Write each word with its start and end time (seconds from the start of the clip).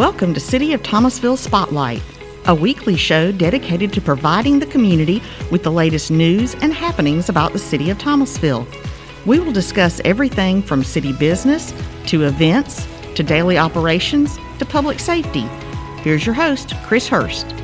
Welcome 0.00 0.32
to 0.32 0.40
City 0.40 0.72
of 0.72 0.82
Thomasville 0.82 1.36
Spotlight, 1.36 2.00
a 2.46 2.54
weekly 2.54 2.96
show 2.96 3.30
dedicated 3.32 3.92
to 3.92 4.00
providing 4.00 4.58
the 4.58 4.64
community 4.64 5.22
with 5.50 5.62
the 5.62 5.70
latest 5.70 6.10
news 6.10 6.54
and 6.62 6.72
happenings 6.72 7.28
about 7.28 7.52
the 7.52 7.58
City 7.58 7.90
of 7.90 7.98
Thomasville. 7.98 8.66
We 9.26 9.40
will 9.40 9.52
discuss 9.52 10.00
everything 10.06 10.62
from 10.62 10.84
city 10.84 11.12
business 11.12 11.74
to 12.06 12.24
events 12.24 12.88
to 13.14 13.22
daily 13.22 13.58
operations 13.58 14.38
to 14.58 14.64
public 14.64 15.00
safety. 15.00 15.46
Here's 15.98 16.24
your 16.24 16.34
host, 16.34 16.72
Chris 16.84 17.06
Hurst. 17.06 17.54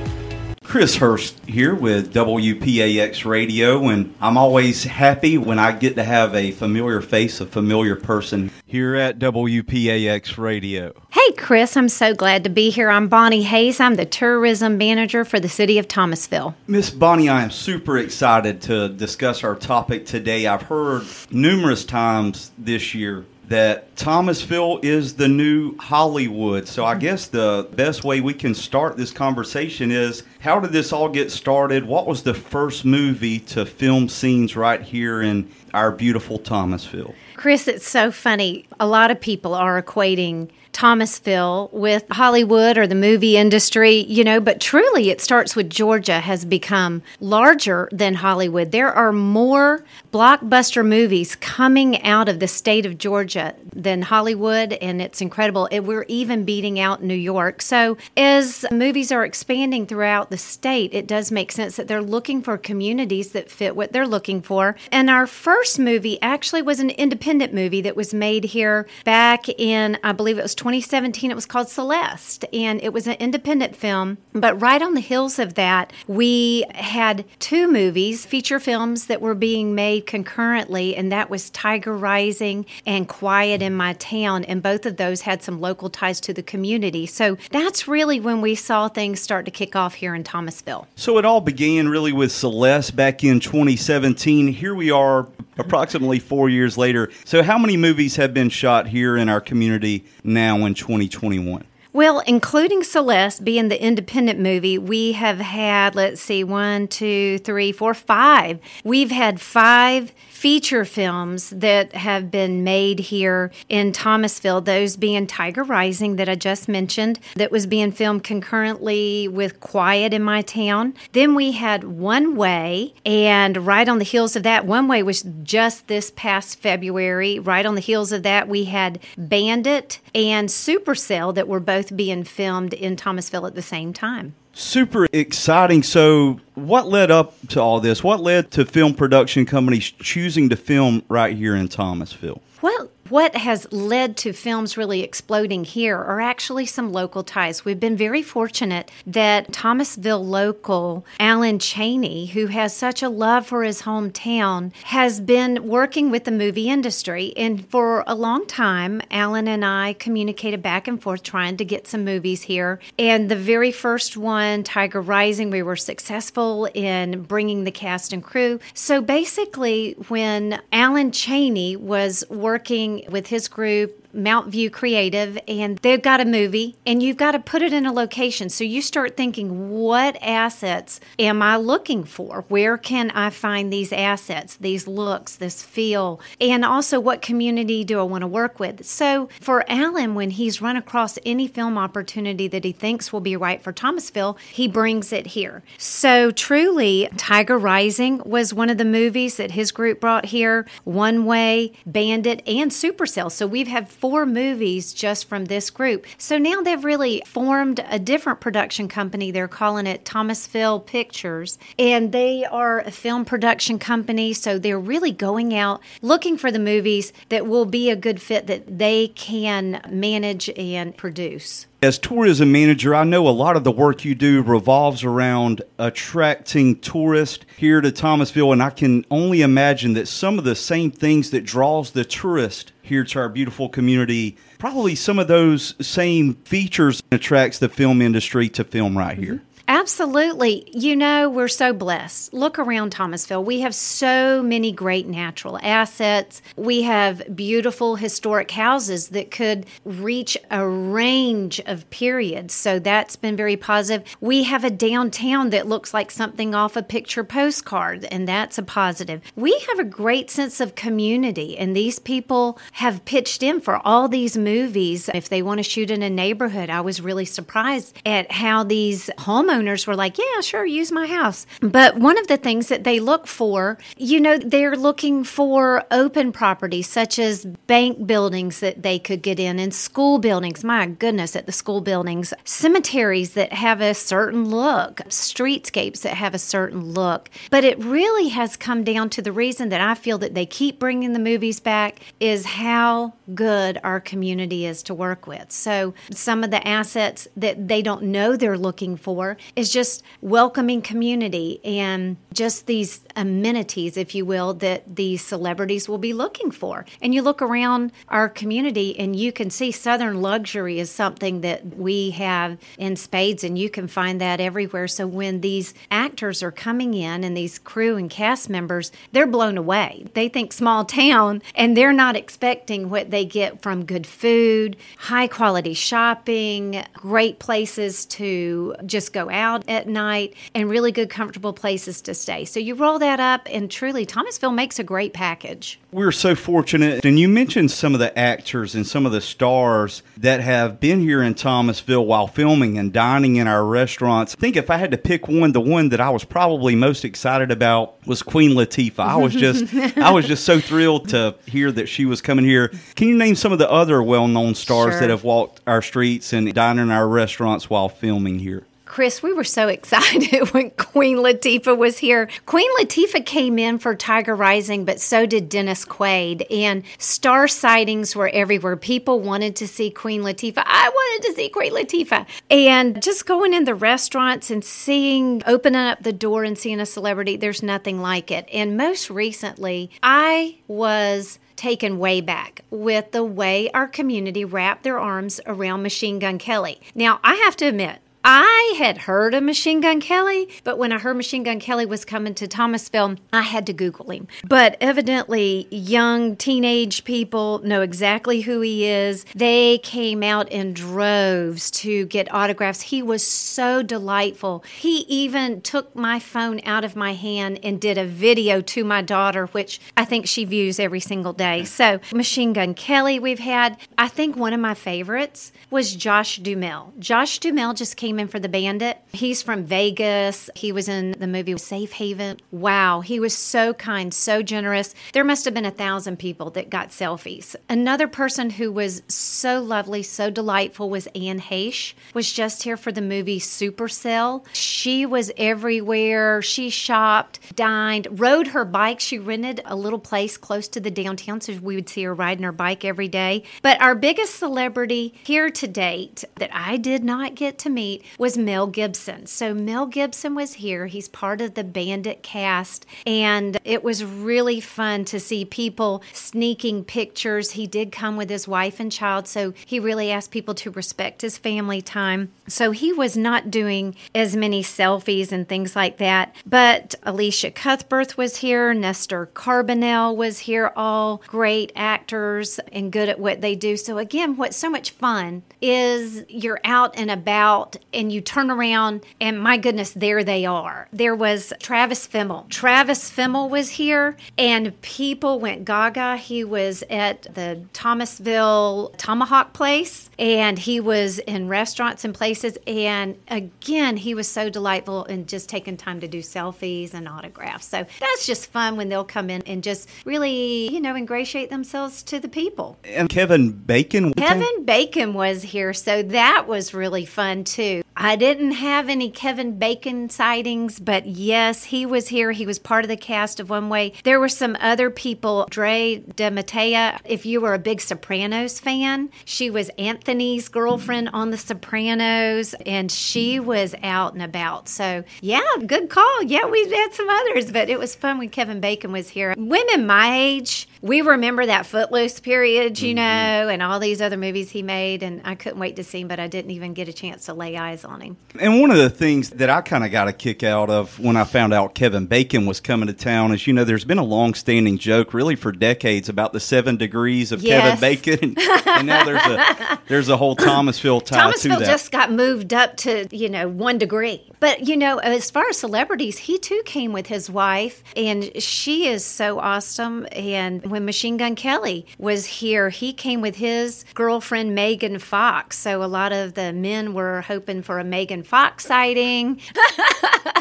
Chris 0.62 0.96
Hurst 0.96 1.42
here 1.46 1.74
with 1.74 2.12
WPAX 2.12 3.24
Radio, 3.24 3.88
and 3.88 4.14
I'm 4.20 4.36
always 4.36 4.84
happy 4.84 5.38
when 5.38 5.58
I 5.58 5.72
get 5.72 5.94
to 5.94 6.04
have 6.04 6.34
a 6.34 6.50
familiar 6.50 7.00
face, 7.00 7.40
a 7.40 7.46
familiar 7.46 7.96
person 7.96 8.50
here 8.76 8.94
at 8.94 9.18
WPAX 9.18 10.36
Radio. 10.36 10.92
Hey, 11.10 11.32
Chris, 11.38 11.78
I'm 11.78 11.88
so 11.88 12.14
glad 12.14 12.44
to 12.44 12.50
be 12.50 12.68
here. 12.68 12.90
I'm 12.90 13.08
Bonnie 13.08 13.44
Hayes. 13.44 13.80
I'm 13.80 13.94
the 13.94 14.04
tourism 14.04 14.76
manager 14.76 15.24
for 15.24 15.40
the 15.40 15.48
city 15.48 15.78
of 15.78 15.88
Thomasville. 15.88 16.54
Miss 16.66 16.90
Bonnie, 16.90 17.30
I 17.30 17.42
am 17.42 17.50
super 17.50 17.96
excited 17.96 18.60
to 18.62 18.90
discuss 18.90 19.42
our 19.42 19.54
topic 19.54 20.04
today. 20.04 20.46
I've 20.46 20.64
heard 20.64 21.06
numerous 21.30 21.86
times 21.86 22.50
this 22.58 22.94
year 22.94 23.24
that 23.48 23.94
Thomasville 23.96 24.80
is 24.82 25.14
the 25.14 25.28
new 25.28 25.76
Hollywood. 25.78 26.66
So 26.66 26.84
I 26.84 26.96
guess 26.96 27.26
the 27.26 27.68
best 27.72 28.04
way 28.04 28.20
we 28.20 28.34
can 28.34 28.54
start 28.54 28.96
this 28.96 29.12
conversation 29.12 29.90
is 29.90 30.24
how 30.40 30.58
did 30.58 30.72
this 30.72 30.92
all 30.92 31.08
get 31.08 31.30
started? 31.30 31.84
What 31.84 32.06
was 32.06 32.24
the 32.24 32.34
first 32.34 32.84
movie 32.84 33.38
to 33.40 33.64
film 33.64 34.08
scenes 34.08 34.56
right 34.56 34.82
here 34.82 35.22
in 35.22 35.50
our 35.72 35.92
beautiful 35.92 36.38
Thomasville? 36.38 37.14
Chris, 37.36 37.68
it's 37.68 37.88
so 37.88 38.10
funny. 38.10 38.66
A 38.80 38.86
lot 38.86 39.10
of 39.10 39.20
people 39.20 39.54
are 39.54 39.80
equating 39.80 40.50
Thomasville 40.76 41.70
with 41.72 42.04
Hollywood 42.10 42.76
or 42.76 42.86
the 42.86 42.94
movie 42.94 43.38
industry, 43.38 44.04
you 44.08 44.22
know, 44.22 44.40
but 44.40 44.60
truly 44.60 45.08
it 45.08 45.22
starts 45.22 45.56
with 45.56 45.70
Georgia 45.70 46.20
has 46.20 46.44
become 46.44 47.02
larger 47.18 47.88
than 47.92 48.16
Hollywood. 48.16 48.72
There 48.72 48.92
are 48.92 49.10
more 49.10 49.82
blockbuster 50.12 50.86
movies 50.86 51.34
coming 51.34 52.02
out 52.02 52.28
of 52.28 52.40
the 52.40 52.46
state 52.46 52.84
of 52.84 52.98
Georgia 52.98 53.54
than 53.74 54.02
Hollywood, 54.02 54.74
and 54.74 55.00
it's 55.00 55.22
incredible. 55.22 55.66
We're 55.72 56.04
even 56.08 56.44
beating 56.44 56.78
out 56.78 57.02
New 57.02 57.14
York. 57.14 57.62
So, 57.62 57.96
as 58.14 58.66
movies 58.70 59.10
are 59.10 59.24
expanding 59.24 59.86
throughout 59.86 60.30
the 60.30 60.36
state, 60.36 60.92
it 60.92 61.06
does 61.06 61.32
make 61.32 61.52
sense 61.52 61.76
that 61.76 61.88
they're 61.88 62.02
looking 62.02 62.42
for 62.42 62.58
communities 62.58 63.32
that 63.32 63.50
fit 63.50 63.76
what 63.76 63.92
they're 63.92 64.06
looking 64.06 64.42
for. 64.42 64.76
And 64.92 65.08
our 65.08 65.26
first 65.26 65.78
movie 65.78 66.20
actually 66.20 66.60
was 66.60 66.80
an 66.80 66.90
independent 66.90 67.54
movie 67.54 67.80
that 67.80 67.96
was 67.96 68.12
made 68.12 68.44
here 68.44 68.86
back 69.04 69.48
in, 69.48 69.98
I 70.04 70.12
believe 70.12 70.38
it 70.38 70.42
was 70.42 70.54
2017. 70.66 71.30
It 71.30 71.34
was 71.34 71.46
called 71.46 71.68
Celeste, 71.68 72.44
and 72.52 72.82
it 72.82 72.92
was 72.92 73.06
an 73.06 73.14
independent 73.20 73.76
film. 73.76 74.18
But 74.32 74.60
right 74.60 74.82
on 74.82 74.94
the 74.94 75.00
heels 75.00 75.38
of 75.38 75.54
that, 75.54 75.92
we 76.08 76.64
had 76.74 77.24
two 77.38 77.70
movies, 77.70 78.26
feature 78.26 78.58
films 78.58 79.06
that 79.06 79.20
were 79.20 79.36
being 79.36 79.76
made 79.76 80.06
concurrently, 80.06 80.96
and 80.96 81.12
that 81.12 81.30
was 81.30 81.50
Tiger 81.50 81.96
Rising 81.96 82.66
and 82.84 83.08
Quiet 83.08 83.62
in 83.62 83.74
My 83.74 83.92
Town. 83.92 84.44
And 84.44 84.60
both 84.60 84.86
of 84.86 84.96
those 84.96 85.20
had 85.22 85.40
some 85.40 85.60
local 85.60 85.88
ties 85.88 86.20
to 86.22 86.34
the 86.34 86.42
community. 86.42 87.06
So 87.06 87.36
that's 87.50 87.86
really 87.86 88.18
when 88.18 88.40
we 88.40 88.56
saw 88.56 88.88
things 88.88 89.20
start 89.20 89.44
to 89.44 89.52
kick 89.52 89.76
off 89.76 89.94
here 89.94 90.16
in 90.16 90.24
Thomasville. 90.24 90.88
So 90.96 91.16
it 91.18 91.24
all 91.24 91.40
began 91.40 91.88
really 91.88 92.12
with 92.12 92.32
Celeste 92.32 92.96
back 92.96 93.22
in 93.22 93.38
2017. 93.38 94.48
Here 94.48 94.74
we 94.74 94.90
are 94.90 95.28
approximately 95.58 96.18
four 96.18 96.48
years 96.48 96.76
later. 96.76 97.10
So, 97.24 97.42
how 97.42 97.58
many 97.58 97.76
movies 97.76 98.16
have 98.16 98.34
been 98.34 98.48
shot 98.48 98.88
here 98.88 99.16
in 99.16 99.28
our 99.28 99.40
community 99.40 100.04
now 100.22 100.45
in 100.54 100.74
2021? 100.74 101.64
Well, 101.96 102.18
including 102.26 102.82
Celeste 102.82 103.42
being 103.42 103.68
the 103.68 103.82
independent 103.82 104.38
movie, 104.38 104.76
we 104.76 105.12
have 105.12 105.38
had, 105.38 105.94
let's 105.94 106.20
see, 106.20 106.44
one, 106.44 106.88
two, 106.88 107.38
three, 107.38 107.72
four, 107.72 107.94
five. 107.94 108.60
We've 108.84 109.10
had 109.10 109.40
five 109.40 110.12
feature 110.28 110.84
films 110.84 111.48
that 111.48 111.94
have 111.94 112.30
been 112.30 112.62
made 112.62 112.98
here 112.98 113.50
in 113.70 113.92
Thomasville, 113.92 114.60
those 114.60 114.98
being 114.98 115.26
Tiger 115.26 115.64
Rising, 115.64 116.16
that 116.16 116.28
I 116.28 116.34
just 116.34 116.68
mentioned, 116.68 117.18
that 117.36 117.50
was 117.50 117.66
being 117.66 117.90
filmed 117.90 118.22
concurrently 118.24 119.26
with 119.26 119.58
Quiet 119.60 120.12
in 120.12 120.22
My 120.22 120.42
Town. 120.42 120.92
Then 121.12 121.34
we 121.34 121.52
had 121.52 121.84
One 121.84 122.36
Way, 122.36 122.92
and 123.06 123.66
right 123.66 123.88
on 123.88 123.96
the 123.96 124.04
heels 124.04 124.36
of 124.36 124.42
that, 124.42 124.66
One 124.66 124.86
Way 124.86 125.02
was 125.02 125.22
just 125.42 125.86
this 125.86 126.12
past 126.14 126.58
February. 126.58 127.38
Right 127.38 127.64
on 127.64 127.74
the 127.74 127.80
heels 127.80 128.12
of 128.12 128.22
that, 128.24 128.46
we 128.46 128.64
had 128.64 129.00
Bandit 129.16 130.00
and 130.14 130.50
Supercell 130.50 131.34
that 131.34 131.48
were 131.48 131.60
both 131.60 131.85
being 131.90 132.24
filmed 132.24 132.72
in 132.72 132.96
Thomasville 132.96 133.46
at 133.46 133.54
the 133.54 133.62
same 133.62 133.92
time. 133.92 134.34
Super 134.52 135.06
exciting. 135.12 135.82
So, 135.82 136.40
what 136.54 136.88
led 136.88 137.10
up 137.10 137.34
to 137.48 137.60
all 137.60 137.78
this? 137.80 138.02
What 138.02 138.20
led 138.20 138.50
to 138.52 138.64
film 138.64 138.94
production 138.94 139.44
companies 139.44 139.90
choosing 139.90 140.48
to 140.48 140.56
film 140.56 141.02
right 141.08 141.36
here 141.36 141.54
in 141.54 141.68
Thomasville? 141.68 142.40
Well, 142.62 142.90
what 143.08 143.36
has 143.36 143.70
led 143.72 144.16
to 144.18 144.32
films 144.32 144.76
really 144.76 145.02
exploding 145.02 145.64
here 145.64 145.96
are 145.96 146.20
actually 146.20 146.66
some 146.66 146.92
local 146.92 147.22
ties. 147.22 147.64
We've 147.64 147.78
been 147.78 147.96
very 147.96 148.22
fortunate 148.22 148.90
that 149.06 149.52
Thomasville 149.52 150.24
local 150.24 151.04
Alan 151.20 151.58
Cheney, 151.58 152.26
who 152.26 152.46
has 152.46 152.74
such 152.74 153.02
a 153.02 153.08
love 153.08 153.46
for 153.46 153.62
his 153.62 153.82
hometown, 153.82 154.74
has 154.84 155.20
been 155.20 155.68
working 155.68 156.10
with 156.10 156.24
the 156.24 156.30
movie 156.30 156.68
industry. 156.68 157.32
And 157.36 157.68
for 157.68 158.02
a 158.06 158.14
long 158.14 158.46
time, 158.46 159.00
Alan 159.10 159.48
and 159.48 159.64
I 159.64 159.94
communicated 159.94 160.62
back 160.62 160.88
and 160.88 161.00
forth 161.00 161.22
trying 161.22 161.56
to 161.58 161.64
get 161.64 161.86
some 161.86 162.04
movies 162.04 162.42
here. 162.42 162.80
And 162.98 163.30
the 163.30 163.36
very 163.36 163.72
first 163.72 164.16
one, 164.16 164.62
Tiger 164.62 165.00
Rising, 165.00 165.50
we 165.50 165.62
were 165.62 165.76
successful 165.76 166.66
in 166.74 167.22
bringing 167.22 167.64
the 167.64 167.70
cast 167.70 168.12
and 168.12 168.22
crew. 168.22 168.60
So 168.74 169.00
basically, 169.00 169.92
when 170.08 170.60
Alan 170.72 171.12
Cheney 171.12 171.76
was 171.76 172.24
working 172.30 172.95
with 173.08 173.26
his 173.28 173.48
group 173.48 174.05
Mount 174.16 174.48
View 174.48 174.70
Creative, 174.70 175.38
and 175.46 175.78
they've 175.78 176.02
got 176.02 176.20
a 176.20 176.24
movie, 176.24 176.76
and 176.86 177.02
you've 177.02 177.16
got 177.16 177.32
to 177.32 177.38
put 177.38 177.62
it 177.62 177.72
in 177.72 177.86
a 177.86 177.92
location. 177.92 178.48
So 178.48 178.64
you 178.64 178.82
start 178.82 179.16
thinking, 179.16 179.70
what 179.70 180.16
assets 180.22 181.00
am 181.18 181.42
I 181.42 181.56
looking 181.56 182.04
for? 182.04 182.44
Where 182.48 182.78
can 182.78 183.10
I 183.10 183.30
find 183.30 183.72
these 183.72 183.92
assets, 183.92 184.56
these 184.56 184.86
looks, 184.86 185.36
this 185.36 185.62
feel? 185.62 186.20
And 186.40 186.64
also, 186.64 186.98
what 187.00 187.22
community 187.22 187.84
do 187.84 188.00
I 188.00 188.04
want 188.04 188.22
to 188.22 188.28
work 188.28 188.58
with? 188.58 188.84
So 188.86 189.28
for 189.40 189.64
Alan, 189.68 190.14
when 190.14 190.30
he's 190.30 190.62
run 190.62 190.76
across 190.76 191.18
any 191.24 191.46
film 191.46 191.78
opportunity 191.78 192.48
that 192.48 192.64
he 192.64 192.72
thinks 192.72 193.12
will 193.12 193.20
be 193.20 193.36
right 193.36 193.62
for 193.62 193.72
Thomasville, 193.72 194.38
he 194.52 194.68
brings 194.68 195.12
it 195.12 195.28
here. 195.28 195.62
So 195.78 196.30
truly, 196.30 197.08
Tiger 197.16 197.58
Rising 197.58 198.22
was 198.24 198.54
one 198.54 198.70
of 198.70 198.78
the 198.78 198.84
movies 198.84 199.36
that 199.36 199.52
his 199.52 199.72
group 199.72 200.00
brought 200.00 200.26
here, 200.26 200.66
One 200.84 201.24
Way, 201.24 201.72
Bandit, 201.84 202.42
and 202.46 202.70
Supercell. 202.70 203.30
So 203.30 203.46
we've 203.46 203.68
had 203.68 203.88
four 204.06 204.24
movies 204.24 204.92
just 204.92 205.28
from 205.28 205.46
this 205.46 205.68
group. 205.68 206.06
So 206.16 206.38
now 206.38 206.62
they've 206.62 206.84
really 206.84 207.24
formed 207.26 207.84
a 207.88 207.98
different 207.98 208.38
production 208.38 208.86
company. 208.86 209.32
They're 209.32 209.48
calling 209.48 209.88
it 209.88 210.04
Thomasville 210.04 210.78
Pictures, 210.78 211.58
and 211.76 212.12
they 212.12 212.44
are 212.44 212.78
a 212.78 212.92
film 212.92 213.24
production 213.24 213.80
company. 213.80 214.32
So 214.32 214.60
they're 214.60 214.78
really 214.78 215.10
going 215.10 215.56
out 215.56 215.80
looking 216.02 216.38
for 216.38 216.52
the 216.52 216.60
movies 216.60 217.12
that 217.30 217.48
will 217.48 217.64
be 217.64 217.90
a 217.90 217.96
good 217.96 218.22
fit 218.22 218.46
that 218.46 218.78
they 218.78 219.08
can 219.08 219.80
manage 219.90 220.48
and 220.56 220.96
produce. 220.96 221.66
As 221.82 221.98
tourism 221.98 222.50
manager, 222.52 222.94
I 222.94 223.04
know 223.04 223.28
a 223.28 223.30
lot 223.30 223.54
of 223.54 223.62
the 223.62 223.70
work 223.70 224.04
you 224.04 224.14
do 224.14 224.42
revolves 224.42 225.04
around 225.04 225.62
attracting 225.78 226.80
tourists 226.80 227.44
here 227.56 227.80
to 227.80 227.92
Thomasville, 227.92 228.52
and 228.52 228.62
I 228.62 228.70
can 228.70 229.04
only 229.10 229.42
imagine 229.42 229.92
that 229.92 230.08
some 230.08 230.38
of 230.38 230.44
the 230.44 230.56
same 230.56 230.90
things 230.90 231.30
that 231.30 231.44
draws 231.44 231.90
the 231.90 232.04
tourist 232.04 232.72
here 232.86 233.04
to 233.04 233.18
our 233.18 233.28
beautiful 233.28 233.68
community, 233.68 234.36
probably 234.58 234.94
some 234.94 235.18
of 235.18 235.28
those 235.28 235.74
same 235.84 236.34
features 236.34 237.02
attracts 237.12 237.58
the 237.58 237.68
film 237.68 238.00
industry 238.00 238.48
to 238.50 238.64
film 238.64 238.96
right 238.96 239.18
here. 239.18 239.34
Mm-hmm. 239.34 239.55
Absolutely. 239.68 240.70
You 240.72 240.94
know, 240.94 241.28
we're 241.28 241.48
so 241.48 241.72
blessed. 241.72 242.32
Look 242.32 242.56
around 242.56 242.90
Thomasville. 242.90 243.42
We 243.42 243.60
have 243.60 243.74
so 243.74 244.40
many 244.40 244.70
great 244.70 245.08
natural 245.08 245.58
assets. 245.60 246.40
We 246.56 246.82
have 246.82 247.34
beautiful 247.34 247.96
historic 247.96 248.52
houses 248.52 249.08
that 249.08 249.32
could 249.32 249.66
reach 249.84 250.38
a 250.52 250.66
range 250.66 251.60
of 251.66 251.88
periods. 251.90 252.54
So 252.54 252.78
that's 252.78 253.16
been 253.16 253.36
very 253.36 253.56
positive. 253.56 254.06
We 254.20 254.44
have 254.44 254.62
a 254.62 254.70
downtown 254.70 255.50
that 255.50 255.66
looks 255.66 255.92
like 255.92 256.12
something 256.12 256.54
off 256.54 256.76
a 256.76 256.82
picture 256.82 257.24
postcard, 257.24 258.04
and 258.04 258.28
that's 258.28 258.58
a 258.58 258.62
positive. 258.62 259.20
We 259.34 259.58
have 259.68 259.80
a 259.80 259.84
great 259.84 260.30
sense 260.30 260.60
of 260.60 260.76
community, 260.76 261.58
and 261.58 261.74
these 261.74 261.98
people 261.98 262.58
have 262.72 263.04
pitched 263.04 263.42
in 263.42 263.60
for 263.60 263.84
all 263.84 264.06
these 264.06 264.36
movies. 264.36 265.10
If 265.12 265.28
they 265.28 265.42
want 265.42 265.58
to 265.58 265.64
shoot 265.64 265.90
in 265.90 266.02
a 266.02 266.10
neighborhood, 266.10 266.70
I 266.70 266.82
was 266.82 267.00
really 267.00 267.24
surprised 267.24 267.96
at 268.06 268.30
how 268.30 268.62
these 268.62 269.10
homeowners 269.18 269.55
homeowners 269.56 269.86
were 269.86 269.96
like, 269.96 270.18
yeah, 270.18 270.40
sure, 270.40 270.64
use 270.64 270.92
my 270.92 271.06
house. 271.06 271.46
But 271.60 271.96
one 271.96 272.18
of 272.18 272.26
the 272.26 272.36
things 272.36 272.68
that 272.68 272.84
they 272.84 273.00
look 273.00 273.26
for, 273.26 273.78
you 273.96 274.20
know, 274.20 274.38
they're 274.38 274.76
looking 274.76 275.24
for 275.24 275.84
open 275.90 276.32
properties 276.32 276.88
such 276.88 277.18
as 277.18 277.44
bank 277.44 278.06
buildings 278.06 278.60
that 278.60 278.82
they 278.82 278.98
could 278.98 279.22
get 279.22 279.40
in 279.40 279.58
and 279.58 279.72
school 279.72 280.18
buildings. 280.18 280.64
My 280.64 280.86
goodness, 280.86 281.36
at 281.36 281.46
the 281.46 281.52
school 281.52 281.80
buildings, 281.80 282.32
cemeteries 282.44 283.34
that 283.34 283.52
have 283.52 283.80
a 283.80 283.94
certain 283.94 284.48
look, 284.48 284.96
streetscapes 285.08 286.02
that 286.02 286.14
have 286.14 286.34
a 286.34 286.38
certain 286.38 286.92
look. 286.92 287.30
But 287.50 287.64
it 287.64 287.78
really 287.78 288.28
has 288.28 288.56
come 288.56 288.84
down 288.84 289.10
to 289.10 289.22
the 289.22 289.32
reason 289.32 289.68
that 289.70 289.80
I 289.80 289.94
feel 289.94 290.18
that 290.18 290.34
they 290.34 290.46
keep 290.46 290.78
bringing 290.78 291.12
the 291.12 291.18
movies 291.18 291.60
back 291.60 292.00
is 292.20 292.44
how 292.44 293.14
good 293.34 293.78
our 293.82 294.00
community 294.00 294.66
is 294.66 294.82
to 294.84 294.94
work 294.94 295.26
with. 295.26 295.50
So 295.50 295.94
some 296.10 296.44
of 296.44 296.50
the 296.50 296.66
assets 296.66 297.28
that 297.36 297.68
they 297.68 297.82
don't 297.82 298.04
know 298.04 298.36
they're 298.36 298.58
looking 298.58 298.96
for 298.96 299.36
is 299.54 299.72
just 299.72 300.02
welcoming 300.20 300.82
community 300.82 301.60
and 301.64 302.16
just 302.32 302.66
these 302.66 303.02
amenities, 303.14 303.96
if 303.96 304.14
you 304.14 304.24
will, 304.24 304.54
that 304.54 304.96
these 304.96 305.22
celebrities 305.22 305.88
will 305.88 305.98
be 305.98 306.12
looking 306.12 306.50
for. 306.50 306.84
And 307.00 307.14
you 307.14 307.22
look 307.22 307.40
around 307.40 307.92
our 308.08 308.28
community 308.28 308.98
and 308.98 309.14
you 309.16 309.32
can 309.32 309.50
see 309.50 309.70
Southern 309.70 310.20
luxury 310.20 310.78
is 310.78 310.90
something 310.90 311.40
that 311.42 311.76
we 311.76 312.10
have 312.10 312.58
in 312.78 312.96
spades, 312.96 313.44
and 313.44 313.58
you 313.58 313.70
can 313.70 313.88
find 313.88 314.20
that 314.20 314.40
everywhere. 314.40 314.88
So 314.88 315.06
when 315.06 315.40
these 315.40 315.74
actors 315.90 316.42
are 316.42 316.52
coming 316.52 316.94
in 316.94 317.24
and 317.24 317.36
these 317.36 317.58
crew 317.58 317.96
and 317.96 318.10
cast 318.10 318.50
members, 318.50 318.92
they're 319.12 319.26
blown 319.26 319.58
away. 319.58 320.06
They 320.14 320.28
think 320.28 320.52
small 320.52 320.84
town 320.84 321.42
and 321.54 321.76
they're 321.76 321.92
not 321.92 322.16
expecting 322.16 322.90
what 322.90 323.10
they 323.10 323.24
get 323.24 323.62
from 323.62 323.84
good 323.84 324.06
food, 324.06 324.76
high 324.98 325.26
quality 325.26 325.74
shopping, 325.74 326.84
great 326.94 327.38
places 327.38 328.06
to 328.06 328.74
just 328.84 329.12
go 329.12 329.28
out 329.36 329.68
at 329.68 329.86
night, 329.88 330.34
and 330.54 330.68
really 330.68 330.90
good, 330.92 331.10
comfortable 331.10 331.52
places 331.52 332.00
to 332.02 332.14
stay. 332.14 332.44
So 332.44 332.58
you 332.58 332.74
roll 332.74 332.98
that 332.98 333.20
up, 333.20 333.46
and 333.50 333.70
truly, 333.70 334.04
Thomasville 334.06 334.52
makes 334.52 334.78
a 334.78 334.84
great 334.84 335.12
package. 335.12 335.78
We're 335.92 336.12
so 336.12 336.34
fortunate. 336.34 337.04
And 337.04 337.18
you 337.18 337.28
mentioned 337.28 337.70
some 337.70 337.94
of 337.94 338.00
the 338.00 338.16
actors 338.18 338.74
and 338.74 338.86
some 338.86 339.06
of 339.06 339.12
the 339.12 339.20
stars 339.20 340.02
that 340.16 340.40
have 340.40 340.78
been 340.80 341.00
here 341.00 341.22
in 341.22 341.34
Thomasville 341.34 342.04
while 342.04 342.26
filming 342.26 342.76
and 342.76 342.92
dining 342.92 343.36
in 343.36 343.46
our 343.46 343.64
restaurants. 343.64 344.34
I 344.36 344.40
think 344.40 344.56
if 344.56 344.68
I 344.70 344.76
had 344.76 344.90
to 344.90 344.98
pick 344.98 345.28
one, 345.28 345.52
the 345.52 345.60
one 345.60 345.88
that 345.90 346.00
I 346.00 346.10
was 346.10 346.24
probably 346.24 346.74
most 346.74 347.04
excited 347.04 347.50
about 347.50 348.06
was 348.06 348.22
Queen 348.22 348.50
Latifah. 348.52 348.98
I 348.98 349.16
was 349.16 349.32
just 349.34 349.72
I 349.98 350.10
was 350.10 350.26
just 350.26 350.44
so 350.44 350.60
thrilled 350.60 351.08
to 351.10 351.34
hear 351.46 351.72
that 351.72 351.88
she 351.88 352.04
was 352.04 352.20
coming 352.20 352.44
here. 352.44 352.72
Can 352.94 353.08
you 353.08 353.16
name 353.16 353.34
some 353.34 353.52
of 353.52 353.58
the 353.58 353.70
other 353.70 354.02
well-known 354.02 354.54
stars 354.54 354.92
Sure. 354.92 355.00
that 355.00 355.10
have 355.10 355.24
walked 355.24 355.60
our 355.66 355.80
streets 355.82 356.32
and 356.32 356.52
dined 356.52 356.78
in 356.78 356.90
our 356.90 357.08
restaurants 357.08 357.70
while 357.70 357.88
filming 357.88 358.38
here? 358.40 358.64
Chris, 358.96 359.22
we 359.22 359.30
were 359.30 359.44
so 359.44 359.68
excited 359.78 360.54
when 360.54 360.70
Queen 360.70 361.18
Latifah 361.18 361.76
was 361.76 361.98
here. 361.98 362.30
Queen 362.46 362.70
Latifah 362.80 363.26
came 363.26 363.58
in 363.58 363.76
for 363.76 363.94
Tiger 363.94 364.34
Rising, 364.34 364.86
but 364.86 365.02
so 365.02 365.26
did 365.26 365.50
Dennis 365.50 365.84
Quaid. 365.84 366.46
And 366.50 366.82
star 366.96 367.46
sightings 367.46 368.16
were 368.16 368.30
everywhere. 368.30 368.74
People 368.74 369.20
wanted 369.20 369.54
to 369.56 369.68
see 369.68 369.90
Queen 369.90 370.22
Latifah. 370.22 370.62
I 370.64 370.88
wanted 370.88 371.28
to 371.28 371.34
see 371.34 371.50
Queen 371.50 371.74
Latifah. 371.74 372.24
And 372.48 373.02
just 373.02 373.26
going 373.26 373.52
in 373.52 373.64
the 373.64 373.74
restaurants 373.74 374.50
and 374.50 374.64
seeing, 374.64 375.42
opening 375.46 375.82
up 375.82 376.02
the 376.02 376.14
door 376.14 376.42
and 376.44 376.56
seeing 376.56 376.80
a 376.80 376.86
celebrity, 376.86 377.36
there's 377.36 377.62
nothing 377.62 378.00
like 378.00 378.30
it. 378.30 378.48
And 378.50 378.78
most 378.78 379.10
recently, 379.10 379.90
I 380.02 380.56
was 380.68 381.38
taken 381.56 381.98
way 381.98 382.22
back 382.22 382.62
with 382.70 383.12
the 383.12 383.24
way 383.24 383.70
our 383.72 383.88
community 383.88 384.46
wrapped 384.46 384.84
their 384.84 384.98
arms 384.98 385.38
around 385.44 385.82
Machine 385.82 386.18
Gun 386.18 386.38
Kelly. 386.38 386.80
Now, 386.94 387.20
I 387.22 387.34
have 387.34 387.56
to 387.58 387.66
admit, 387.66 387.98
I 388.28 388.74
had 388.76 388.98
heard 388.98 389.34
of 389.34 389.44
Machine 389.44 389.80
Gun 389.80 390.00
Kelly, 390.00 390.48
but 390.64 390.78
when 390.78 390.90
I 390.90 390.98
heard 390.98 391.16
Machine 391.16 391.44
Gun 391.44 391.60
Kelly 391.60 391.86
was 391.86 392.04
coming 392.04 392.34
to 392.34 392.48
Thomasville, 392.48 393.14
I 393.32 393.42
had 393.42 393.66
to 393.66 393.72
Google 393.72 394.10
him. 394.10 394.26
But 394.44 394.76
evidently, 394.80 395.68
young 395.70 396.34
teenage 396.34 397.04
people 397.04 397.60
know 397.60 397.82
exactly 397.82 398.40
who 398.40 398.62
he 398.62 398.84
is. 398.84 399.24
They 399.36 399.78
came 399.78 400.24
out 400.24 400.50
in 400.50 400.74
droves 400.74 401.70
to 401.82 402.06
get 402.06 402.34
autographs. 402.34 402.80
He 402.80 403.00
was 403.00 403.24
so 403.24 403.80
delightful. 403.84 404.64
He 404.76 405.02
even 405.02 405.60
took 405.60 405.94
my 405.94 406.18
phone 406.18 406.60
out 406.64 406.82
of 406.82 406.96
my 406.96 407.14
hand 407.14 407.60
and 407.62 407.80
did 407.80 407.96
a 407.96 408.06
video 408.06 408.60
to 408.60 408.82
my 408.82 409.02
daughter, 409.02 409.46
which 409.46 409.80
I 409.96 410.04
think 410.04 410.26
she 410.26 410.44
views 410.44 410.80
every 410.80 410.98
single 411.00 411.32
day. 411.32 411.64
So, 411.76 412.00
Machine 412.14 412.54
Gun 412.54 412.72
Kelly, 412.72 413.18
we've 413.18 413.38
had. 413.38 413.76
I 413.98 414.08
think 414.08 414.34
one 414.34 414.54
of 414.54 414.60
my 414.60 414.72
favorites 414.72 415.52
was 415.70 415.94
Josh 415.94 416.38
Duhamel. 416.38 416.94
Josh 416.98 417.38
Duhamel 417.38 417.74
just 417.74 417.98
came 417.98 418.15
for 418.26 418.40
The 418.40 418.48
Bandit. 418.48 418.98
He's 419.12 419.42
from 419.42 419.64
Vegas. 419.64 420.48
He 420.54 420.72
was 420.72 420.88
in 420.88 421.12
the 421.12 421.26
movie 421.26 421.56
Safe 421.58 421.92
Haven. 421.92 422.38
Wow, 422.50 423.00
he 423.00 423.20
was 423.20 423.36
so 423.36 423.74
kind, 423.74 424.12
so 424.12 424.42
generous. 424.42 424.94
There 425.12 425.24
must 425.24 425.44
have 425.44 425.54
been 425.54 425.66
a 425.66 425.70
thousand 425.70 426.18
people 426.18 426.50
that 426.50 426.70
got 426.70 426.88
selfies. 426.88 427.54
Another 427.68 428.08
person 428.08 428.50
who 428.50 428.72
was 428.72 429.02
so 429.08 429.60
lovely, 429.60 430.02
so 430.02 430.30
delightful 430.30 430.88
was 430.88 431.06
Anne 431.14 431.40
Heche. 431.40 431.94
Was 432.14 432.32
just 432.32 432.62
here 432.62 432.76
for 432.76 432.92
the 432.92 433.02
movie 433.02 433.38
Supercell. 433.38 434.44
She 434.52 435.04
was 435.04 435.30
everywhere. 435.36 436.40
She 436.40 436.70
shopped, 436.70 437.54
dined, 437.54 438.08
rode 438.18 438.48
her 438.48 438.64
bike. 438.64 439.00
She 439.00 439.18
rented 439.18 439.60
a 439.66 439.76
little 439.76 439.98
place 439.98 440.36
close 440.36 440.68
to 440.68 440.80
the 440.80 440.90
downtown, 440.90 441.40
so 441.40 441.52
we 441.54 441.74
would 441.74 441.88
see 441.88 442.04
her 442.04 442.14
riding 442.14 442.44
her 442.44 442.52
bike 442.52 442.84
every 442.84 443.08
day. 443.08 443.42
But 443.62 443.80
our 443.80 443.94
biggest 443.94 444.36
celebrity 444.36 445.14
here 445.24 445.50
to 445.50 445.66
date 445.66 446.24
that 446.36 446.50
I 446.52 446.76
did 446.76 447.04
not 447.04 447.34
get 447.34 447.58
to 447.58 447.70
meet 447.70 448.04
was 448.18 448.38
Mel 448.38 448.66
Gibson. 448.66 449.26
So 449.26 449.54
Mel 449.54 449.86
Gibson 449.86 450.34
was 450.34 450.54
here. 450.54 450.86
He's 450.86 451.08
part 451.08 451.40
of 451.40 451.54
the 451.54 451.64
Bandit 451.64 452.22
cast, 452.22 452.86
and 453.06 453.58
it 453.64 453.82
was 453.84 454.04
really 454.04 454.60
fun 454.60 455.04
to 455.06 455.20
see 455.20 455.44
people 455.44 456.02
sneaking 456.12 456.84
pictures. 456.84 457.52
He 457.52 457.66
did 457.66 457.92
come 457.92 458.16
with 458.16 458.30
his 458.30 458.48
wife 458.48 458.80
and 458.80 458.90
child, 458.90 459.28
so 459.28 459.52
he 459.64 459.80
really 459.80 460.10
asked 460.10 460.30
people 460.30 460.54
to 460.54 460.70
respect 460.70 461.22
his 461.22 461.38
family 461.38 461.82
time. 461.82 462.32
So 462.48 462.70
he 462.70 462.92
was 462.92 463.16
not 463.16 463.50
doing 463.50 463.96
as 464.14 464.36
many 464.36 464.62
selfies 464.62 465.32
and 465.32 465.48
things 465.48 465.74
like 465.74 465.98
that. 465.98 466.34
But 466.46 466.94
Elisha 467.04 467.50
Cuthbert 467.50 468.16
was 468.16 468.38
here, 468.38 468.72
Nestor 468.74 469.26
Carbonell 469.34 470.14
was 470.16 470.40
here, 470.40 470.72
all 470.76 471.22
great 471.26 471.72
actors 471.74 472.58
and 472.72 472.92
good 472.92 473.08
at 473.08 473.18
what 473.18 473.40
they 473.40 473.54
do. 473.54 473.76
So 473.76 473.98
again, 473.98 474.36
what's 474.36 474.56
so 474.56 474.70
much 474.70 474.90
fun 474.90 475.42
is 475.60 476.24
you're 476.28 476.60
out 476.64 476.96
and 476.98 477.10
about 477.10 477.76
and 477.96 478.12
you 478.12 478.20
turn 478.20 478.50
around 478.50 479.04
and 479.20 479.40
my 479.40 479.56
goodness, 479.56 479.90
there 479.92 480.22
they 480.22 480.44
are. 480.44 480.88
There 480.92 481.16
was 481.16 481.52
Travis 481.60 482.06
Fimmel. 482.06 482.48
Travis 482.48 483.10
Fimmel 483.10 483.48
was 483.48 483.70
here 483.70 484.16
and 484.38 484.80
people 484.82 485.40
went 485.40 485.64
gaga. 485.64 486.16
He 486.16 486.44
was 486.44 486.84
at 486.90 487.22
the 487.34 487.62
Thomasville 487.72 488.94
Tomahawk 488.98 489.52
place 489.54 490.10
and 490.18 490.58
he 490.58 490.78
was 490.78 491.18
in 491.20 491.48
restaurants 491.48 492.04
and 492.04 492.14
places. 492.14 492.58
And 492.66 493.16
again, 493.28 493.96
he 493.96 494.14
was 494.14 494.28
so 494.28 494.50
delightful 494.50 495.04
and 495.06 495.26
just 495.26 495.48
taking 495.48 495.76
time 495.76 496.00
to 496.00 496.08
do 496.08 496.18
selfies 496.18 496.92
and 496.94 497.08
autographs. 497.08 497.66
So 497.66 497.86
that's 497.98 498.26
just 498.26 498.50
fun 498.50 498.76
when 498.76 498.88
they'll 498.88 499.04
come 499.04 499.30
in 499.30 499.42
and 499.42 499.62
just 499.62 499.88
really, 500.04 500.70
you 500.72 500.80
know, 500.80 500.94
ingratiate 500.94 501.50
themselves 501.50 502.02
to 502.04 502.20
the 502.20 502.28
people. 502.28 502.76
And 502.84 503.08
Kevin 503.08 503.52
Bacon. 503.52 504.12
Kevin 504.14 504.64
Bacon 504.64 505.14
was 505.14 505.42
here, 505.42 505.72
so 505.72 506.02
that 506.02 506.46
was 506.46 506.74
really 506.74 507.06
fun 507.06 507.44
too. 507.44 507.82
I 507.98 508.16
didn't 508.16 508.52
have 508.52 508.90
any 508.90 509.10
Kevin 509.10 509.58
Bacon 509.58 510.10
sightings, 510.10 510.78
but 510.78 511.06
yes, 511.06 511.64
he 511.64 511.86
was 511.86 512.08
here. 512.08 512.32
He 512.32 512.44
was 512.44 512.58
part 512.58 512.84
of 512.84 512.90
the 512.90 512.96
cast 512.96 513.40
of 513.40 513.48
One 513.48 513.70
Way. 513.70 513.94
There 514.04 514.20
were 514.20 514.28
some 514.28 514.54
other 514.60 514.90
people. 514.90 515.46
Dre 515.48 516.04
DeMattea, 516.14 517.00
if 517.06 517.24
you 517.24 517.40
were 517.40 517.54
a 517.54 517.58
big 517.58 517.80
Sopranos 517.80 518.60
fan, 518.60 519.08
she 519.24 519.48
was 519.48 519.70
Anthony's 519.78 520.48
girlfriend 520.48 521.08
on 521.14 521.30
The 521.30 521.38
Sopranos, 521.38 522.54
and 522.66 522.92
she 522.92 523.40
was 523.40 523.74
out 523.82 524.12
and 524.12 524.22
about. 524.22 524.68
So, 524.68 525.02
yeah, 525.22 525.40
good 525.66 525.88
call. 525.88 526.22
Yeah, 526.22 526.44
we've 526.44 526.70
had 526.70 526.92
some 526.92 527.08
others, 527.08 527.50
but 527.50 527.70
it 527.70 527.78
was 527.78 527.94
fun 527.94 528.18
when 528.18 528.28
Kevin 528.28 528.60
Bacon 528.60 528.92
was 528.92 529.08
here. 529.08 529.34
Women 529.38 529.86
my 529.86 530.14
age, 530.14 530.68
we 530.82 531.00
remember 531.00 531.46
that 531.46 531.64
Footloose 531.64 532.20
period, 532.20 532.78
you 532.78 532.94
mm-hmm. 532.94 532.96
know, 532.96 533.48
and 533.48 533.62
all 533.62 533.80
these 533.80 534.02
other 534.02 534.18
movies 534.18 534.50
he 534.50 534.62
made, 534.62 535.02
and 535.02 535.22
I 535.24 535.34
couldn't 535.34 535.58
wait 535.58 535.76
to 535.76 535.84
see 535.84 536.02
him, 536.02 536.08
but 536.08 536.20
I 536.20 536.26
didn't 536.26 536.50
even 536.50 536.74
get 536.74 536.88
a 536.88 536.92
chance 536.92 537.24
to 537.26 537.34
lay 537.34 537.56
eyes 537.56 537.85
on 537.86 538.00
him. 538.00 538.16
And 538.38 538.60
one 538.60 538.70
of 538.70 538.76
the 538.76 538.90
things 538.90 539.30
that 539.30 539.48
I 539.48 539.62
kind 539.62 539.84
of 539.84 539.90
got 539.90 540.08
a 540.08 540.12
kick 540.12 540.42
out 540.42 540.68
of 540.68 540.98
when 540.98 541.16
I 541.16 541.24
found 541.24 541.54
out 541.54 541.74
Kevin 541.74 542.06
Bacon 542.06 542.44
was 542.46 542.60
coming 542.60 542.86
to 542.88 542.92
town 542.92 543.32
is, 543.32 543.46
you 543.46 543.52
know, 543.52 543.64
there's 543.64 543.84
been 543.84 543.98
a 543.98 544.04
long-standing 544.04 544.78
joke, 544.78 545.14
really 545.14 545.36
for 545.36 545.52
decades, 545.52 546.08
about 546.08 546.32
the 546.32 546.40
seven 546.40 546.76
degrees 546.76 547.32
of 547.32 547.42
Yes. 547.42 547.62
Kevin 547.62 547.80
Bacon, 547.80 548.34
and 548.66 548.86
now 548.86 549.04
there's 549.04 549.24
a 549.24 549.78
there's 549.88 550.08
a 550.08 550.16
whole 550.16 550.36
Thomasville 550.36 551.00
tie 551.00 551.16
to 551.16 551.22
Thomasville 551.22 551.60
just 551.60 551.90
got 551.92 552.12
moved 552.12 552.52
up 552.52 552.76
to, 552.78 553.06
you 553.16 553.28
know, 553.28 553.48
one 553.48 553.78
degree. 553.78 554.22
But, 554.40 554.66
you 554.66 554.76
know, 554.76 554.98
as 554.98 555.30
far 555.30 555.48
as 555.48 555.58
celebrities, 555.58 556.18
he 556.18 556.38
too 556.38 556.60
came 556.66 556.92
with 556.92 557.06
his 557.06 557.30
wife, 557.30 557.82
and 557.96 558.30
she 558.42 558.86
is 558.88 559.04
so 559.04 559.38
awesome. 559.38 560.06
And 560.12 560.66
when 560.70 560.84
Machine 560.84 561.16
Gun 561.16 561.34
Kelly 561.36 561.86
was 561.98 562.26
here, 562.26 562.68
he 562.68 562.92
came 562.92 563.20
with 563.20 563.36
his 563.36 563.84
girlfriend, 563.94 564.54
Megan 564.54 564.98
Fox. 564.98 565.58
So 565.58 565.82
a 565.82 565.86
lot 565.86 566.12
of 566.12 566.34
the 566.34 566.52
men 566.52 566.92
were 566.92 567.22
hoping 567.22 567.62
for 567.62 567.75
for 567.76 567.80
a 567.80 567.84
Megan 567.84 568.22
Fox 568.22 568.64
sighting. 568.64 569.38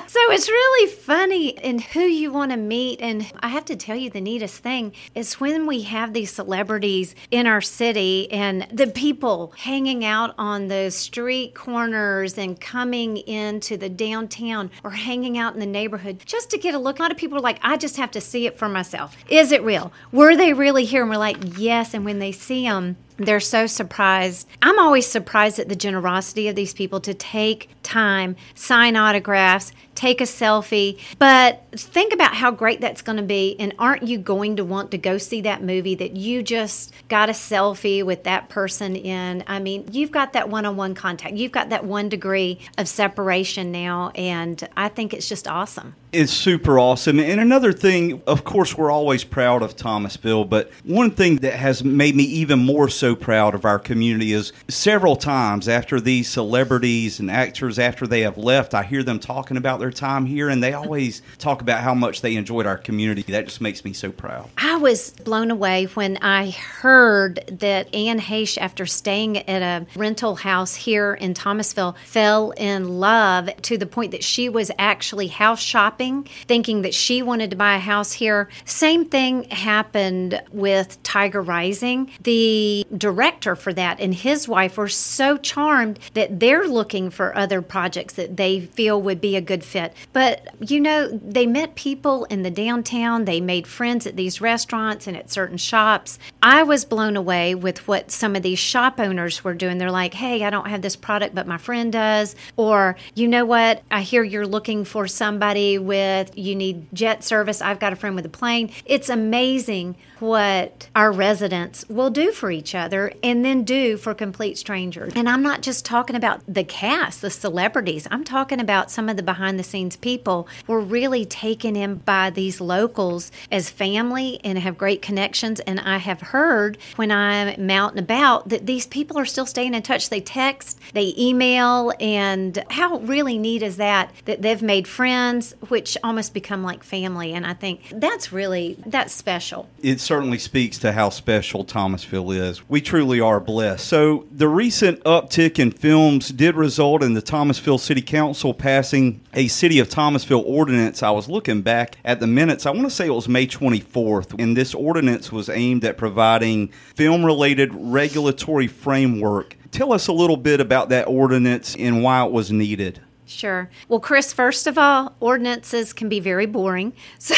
so 0.08 0.20
it's 0.32 0.48
really 0.48 0.90
funny 0.90 1.50
in 1.50 1.80
who 1.80 2.00
you 2.00 2.32
want 2.32 2.52
to 2.52 2.58
meet. 2.58 3.02
And 3.02 3.30
I 3.42 3.50
have 3.50 3.66
to 3.66 3.76
tell 3.76 3.98
you, 3.98 4.10
the 4.10 4.22
neatest 4.22 4.64
thing 4.64 4.94
is 5.16 5.34
when 5.34 5.68
we 5.68 5.82
have 5.82 6.14
these 6.14 6.32
celebrities 6.32 7.14
in 7.32 7.46
our 7.46 7.60
city 7.60 8.32
and 8.32 8.66
the 8.72 8.88
people 8.88 9.54
hanging 9.58 10.06
out 10.06 10.34
on 10.38 10.70
the 10.70 10.90
street 10.92 11.56
corners 11.56 12.38
and 12.38 12.58
coming 12.58 13.18
into 13.18 13.76
the 13.76 13.90
downtown 13.90 14.72
or 14.86 14.92
hanging 14.92 15.38
out 15.38 15.56
in 15.56 15.60
the 15.60 15.66
neighborhood 15.66 16.24
just 16.26 16.50
to 16.52 16.58
get 16.58 16.74
a 16.74 16.80
look. 16.80 17.00
A 17.00 17.02
lot 17.02 17.12
of 17.12 17.18
people 17.18 17.38
are 17.38 17.42
like, 17.42 17.60
I 17.62 17.76
just 17.76 17.98
have 17.98 18.12
to 18.12 18.22
see 18.22 18.46
it 18.48 18.58
for 18.58 18.70
myself. 18.70 19.18
Is 19.28 19.52
it 19.52 19.62
real? 19.62 19.92
Were 20.14 20.38
they 20.38 20.54
really 20.54 20.86
here? 20.86 21.02
And 21.02 21.10
we're 21.10 21.18
like, 21.18 21.58
yes. 21.58 21.94
And 21.94 22.06
when 22.06 22.20
they 22.20 22.32
see 22.32 22.64
them, 22.64 22.96
they're 23.18 23.40
so 23.40 23.68
surprised. 23.68 24.48
I'm 24.62 24.80
always 24.80 25.08
surprised 25.08 25.60
at 25.60 25.70
the 25.70 25.76
generosity 25.76 26.48
of 26.48 26.56
these 26.56 26.74
people 26.74 27.00
to 27.02 27.14
take 27.14 27.70
time, 27.84 28.36
sign 28.56 28.96
autographs, 28.96 29.72
take 29.96 30.20
a 30.20 30.26
selfie. 30.26 31.00
But 31.18 31.64
think 31.72 32.14
about 32.14 32.36
how 32.36 32.52
great 32.52 32.82
that's 32.82 33.02
going 33.02 33.18
to 33.18 33.24
be. 33.24 33.56
And 33.60 33.74
aren't 33.80 34.04
you 34.04 34.18
going 34.18 34.58
to 34.58 34.66
want 34.66 34.92
to 34.92 34.98
go 34.98 35.18
see 35.18 35.42
that 35.42 35.64
movie 35.64 35.96
that 35.96 36.16
you 36.16 36.44
just 36.44 36.94
got 37.08 37.30
a 37.30 37.34
selfie 37.34 38.04
with 38.04 38.24
that 38.24 38.50
person 38.50 38.96
in? 38.96 39.44
I 39.48 39.60
mean, 39.60 39.88
you've 39.92 40.12
got 40.12 40.34
that 40.34 40.50
one 40.50 40.66
on 40.66 40.76
one 40.76 40.96
contact, 40.96 41.36
you've 41.36 41.52
got 41.52 41.70
that 41.70 41.86
one 41.86 42.10
degree 42.10 42.60
of 42.78 42.88
separation 42.88 43.72
now. 43.72 44.12
And 44.16 44.68
I 44.76 44.90
think 44.90 45.14
it's 45.14 45.30
just 45.30 45.48
awesome. 45.48 45.96
It's 46.18 46.32
super 46.32 46.80
awesome. 46.80 47.20
And 47.20 47.42
another 47.42 47.74
thing, 47.74 48.22
of 48.26 48.46
course, 48.46 48.78
we're 48.78 48.90
always 48.90 49.26
proud 49.26 49.62
of 49.62 49.76
Thomasville, 49.76 50.46
but 50.46 50.72
one 50.86 51.12
thing 51.12 51.38
that 51.38 51.56
has 51.56 51.84
made 51.84 52.16
me 52.16 52.24
even 52.24 52.60
more 52.60 52.88
so 52.88 53.16
proud 53.16 53.54
of 53.54 53.66
our 53.66 53.78
community 53.78 54.32
is 54.32 54.54
several 54.70 55.18
times 55.18 55.68
after 55.68 56.00
these 56.00 56.30
celebrities 56.30 57.20
and 57.20 57.30
actors, 57.30 57.78
after 57.78 58.08
they 58.08 58.22
have 58.22 58.38
left, 58.38 58.74
I 58.74 58.84
hear 58.84 59.04
them 59.04 59.20
talking 59.20 59.58
about 59.58 59.82
their 59.82 59.92
time 59.92 60.26
here, 60.26 60.48
and 60.48 60.64
they 60.64 60.72
always 60.72 61.22
talk 61.38 61.62
about 61.62 61.82
how 61.82 61.94
much 61.94 62.22
they 62.22 62.38
enjoyed 62.38 62.66
our 62.66 62.78
community. 62.78 63.24
That 63.24 63.48
just 63.48 63.60
makes 63.60 63.84
me 63.84 63.92
so 63.92 64.10
proud. 64.10 64.50
I 64.58 64.78
was 64.78 65.12
blown 65.12 65.52
away 65.52 65.86
when 65.96 66.16
I 66.22 66.52
heard 66.52 67.44
that 67.60 67.94
Anne 67.94 68.22
Heche, 68.22 68.58
after 68.58 68.86
staying 68.86 69.40
at 69.50 69.62
a 69.62 69.86
rental 70.00 70.38
house 70.38 70.76
here 70.76 71.14
in 71.14 71.34
Thomasville, 71.34 71.98
fell 72.06 72.52
in 72.52 73.02
love 73.02 73.50
to 73.64 73.78
the 73.78 73.86
point 73.86 74.12
that 74.12 74.24
she 74.24 74.48
was 74.48 74.72
actually 74.80 75.28
house 75.28 75.60
shopping, 76.06 76.28
thinking 76.48 76.82
that 76.84 76.94
she 76.94 77.22
wanted 77.22 77.50
to 77.52 77.56
buy 77.56 77.76
a 77.76 77.80
house 77.80 78.14
here. 78.14 78.50
Same 78.66 79.06
thing 79.06 79.44
happened 79.50 80.42
with 80.52 81.02
Tiger 81.04 81.42
Rising. 81.42 82.12
The 82.22 82.86
director 82.96 83.56
for 83.56 83.74
that 83.74 84.00
and 84.00 84.14
his 84.14 84.48
wife 84.48 84.78
were 84.78 84.88
so 84.88 85.38
charmed 85.38 86.00
that 86.14 86.40
they're 86.40 86.68
looking 86.68 87.10
for 87.10 87.36
other 87.36 87.62
projects 87.62 88.14
that 88.16 88.38
they 88.38 88.62
feel 88.62 89.02
would 89.02 89.22
be 89.22 89.36
a 89.36 89.42
good 89.42 89.64
fit. 89.64 89.94
But, 90.14 90.48
you 90.60 90.80
know, 90.80 91.08
they 91.10 91.46
met 91.46 91.76
people 91.76 92.26
in 92.26 92.44
the 92.44 92.52
downtown, 92.52 93.26
they 93.26 93.42
made 93.42 93.68
friends 93.68 94.08
at 94.08 94.16
these 94.16 94.42
restaurants 94.42 95.08
and 95.08 95.18
at 95.18 95.32
certain 95.32 95.58
shops. 95.58 96.20
I 96.42 96.64
was 96.64 96.86
blown 96.86 97.16
away 97.16 97.56
with 97.56 97.88
what 97.88 98.12
some 98.12 98.36
of 98.36 98.44
these 98.44 98.60
shop 98.60 99.00
owners 99.00 99.44
were 99.44 99.54
doing. 99.54 99.78
They're 99.78 99.92
like, 99.92 100.14
hey, 100.14 100.44
I 100.44 100.50
don't 100.50 100.68
have 100.68 100.82
this 100.82 100.96
product, 100.96 101.36
but 101.36 101.48
my 101.48 101.58
friend 101.58 101.92
does. 101.92 102.36
Or, 102.56 102.96
you 103.14 103.28
know 103.28 103.46
what? 103.46 103.82
I 103.90 104.02
hear 104.02 104.24
you're 104.24 104.48
looking 104.48 104.86
for 104.86 105.08
somebody 105.08 105.78
with, 105.86 106.38
you 106.38 106.56
need 106.56 106.88
jet 106.94 107.24
service. 107.24 107.62
I've 107.62 107.80
got 107.80 107.94
a 107.94 107.96
friend 107.96 108.16
with 108.16 108.26
a 108.26 108.30
plane. 108.30 108.72
It's 108.86 109.10
amazing 109.10 109.96
what 110.20 110.90
our 110.96 111.12
residents 111.12 111.88
will 111.90 112.10
do 112.10 112.32
for 112.32 112.50
each 112.50 112.74
other 112.74 113.14
and 113.22 113.44
then 113.44 113.64
do 113.64 113.98
for 113.98 114.14
complete 114.14 114.58
strangers. 114.58 115.14
And 115.16 115.28
I'm 115.28 115.44
not 115.44 115.62
just 115.62 115.86
talking 115.86 116.16
about 116.16 116.42
the 116.48 116.64
cast, 116.64 117.22
the 117.22 117.30
celebrities, 117.30 118.08
I'm 118.12 118.24
talking 118.24 118.60
about 118.60 118.90
some 118.92 119.10
of 119.10 119.18
the 119.18 119.24
behind 119.24 119.60
the 119.60 119.64
scenes 119.64 119.96
people 119.98 120.48
were 120.68 120.80
really 120.80 121.26
taken 121.26 121.76
in 121.76 121.96
by 121.96 122.30
these 122.30 122.62
locals 122.62 123.32
as 123.52 123.70
family 123.70 124.40
and 124.44 124.58
have 124.58 124.78
great 124.78 125.02
connections. 125.02 125.60
And 125.62 125.80
I 125.80 125.98
have 125.98 126.22
heard 126.22 126.78
when 126.96 127.12
I'm 127.12 127.70
out 127.70 127.92
and 127.92 128.00
about 128.00 128.50
that 128.50 128.66
these 128.66 128.88
people 128.88 129.18
are 129.18 129.26
still 129.26 129.46
staying 129.46 129.74
in 129.74 129.82
touch. 129.82 130.10
They 130.10 130.22
text, 130.22 130.80
they 130.94 131.14
email, 131.18 131.92
and 132.00 132.64
how 132.70 133.00
really 133.00 133.38
neat 133.38 133.62
is 133.62 133.78
that 133.78 134.12
that 134.26 134.42
they've 134.42 134.62
made 134.62 134.88
friends, 134.88 135.56
which 135.76 135.98
almost 136.06 136.34
become 136.34 136.64
like 136.64 136.86
family. 136.86 137.34
And 137.34 137.46
I 137.46 137.54
think 137.54 137.82
that's 137.92 138.32
really 138.32 138.78
that's 138.86 139.14
special. 139.14 139.68
It 139.82 140.00
certainly 140.00 140.38
speaks 140.38 140.78
to 140.78 140.94
how 140.94 141.10
special 141.10 141.66
Thomasville 141.66 142.32
is. 142.32 142.70
We 142.70 142.80
truly 142.80 143.20
are 143.20 143.42
blessed. 143.42 143.86
So, 143.86 144.26
the 144.32 144.48
recent 144.48 145.04
uptick 145.04 145.60
in 145.60 145.72
films 145.72 146.30
did 146.30 146.56
result 146.56 147.04
in 147.04 147.14
the 147.14 147.22
Thomasville 147.22 147.78
City 147.78 148.02
Council 148.02 148.54
passing 148.54 149.20
a 149.34 149.50
City 149.50 149.80
of 149.80 149.90
Thomasville 149.90 150.46
ordinance. 150.48 151.04
I 151.04 151.12
was 151.12 151.28
looking 151.28 151.62
back 151.62 151.98
at 152.06 152.22
the 152.22 152.28
minutes. 152.28 152.66
I 152.66 152.72
want 152.72 152.84
to 152.84 152.90
say 152.90 153.08
it 153.08 153.10
was 153.10 153.28
May 153.28 153.46
24th, 153.46 154.42
and 154.42 154.56
this 154.56 154.74
ordinance 154.74 155.30
was 155.30 155.50
aimed 155.50 155.84
at 155.84 155.98
providing 155.98 156.70
film 156.96 157.26
related 157.26 157.72
regulatory 157.74 158.68
framework. 158.68 159.58
Tell 159.72 159.92
us 159.92 160.08
a 160.08 160.14
little 160.14 160.38
bit 160.38 160.62
about 160.62 160.88
that 160.88 161.10
ordinance 161.10 161.76
and 161.76 162.02
why 162.02 162.26
it 162.26 162.32
was 162.32 162.50
needed. 162.50 163.02
Sure. 163.28 163.70
Well, 163.90 164.00
Chris, 164.00 164.32
first 164.32 164.68
of 164.68 164.78
all, 164.78 165.16
ordinances 165.20 165.94
can 165.94 166.10
be 166.10 166.20
very 166.20 166.46
boring. 166.46 166.94
So 167.18 167.34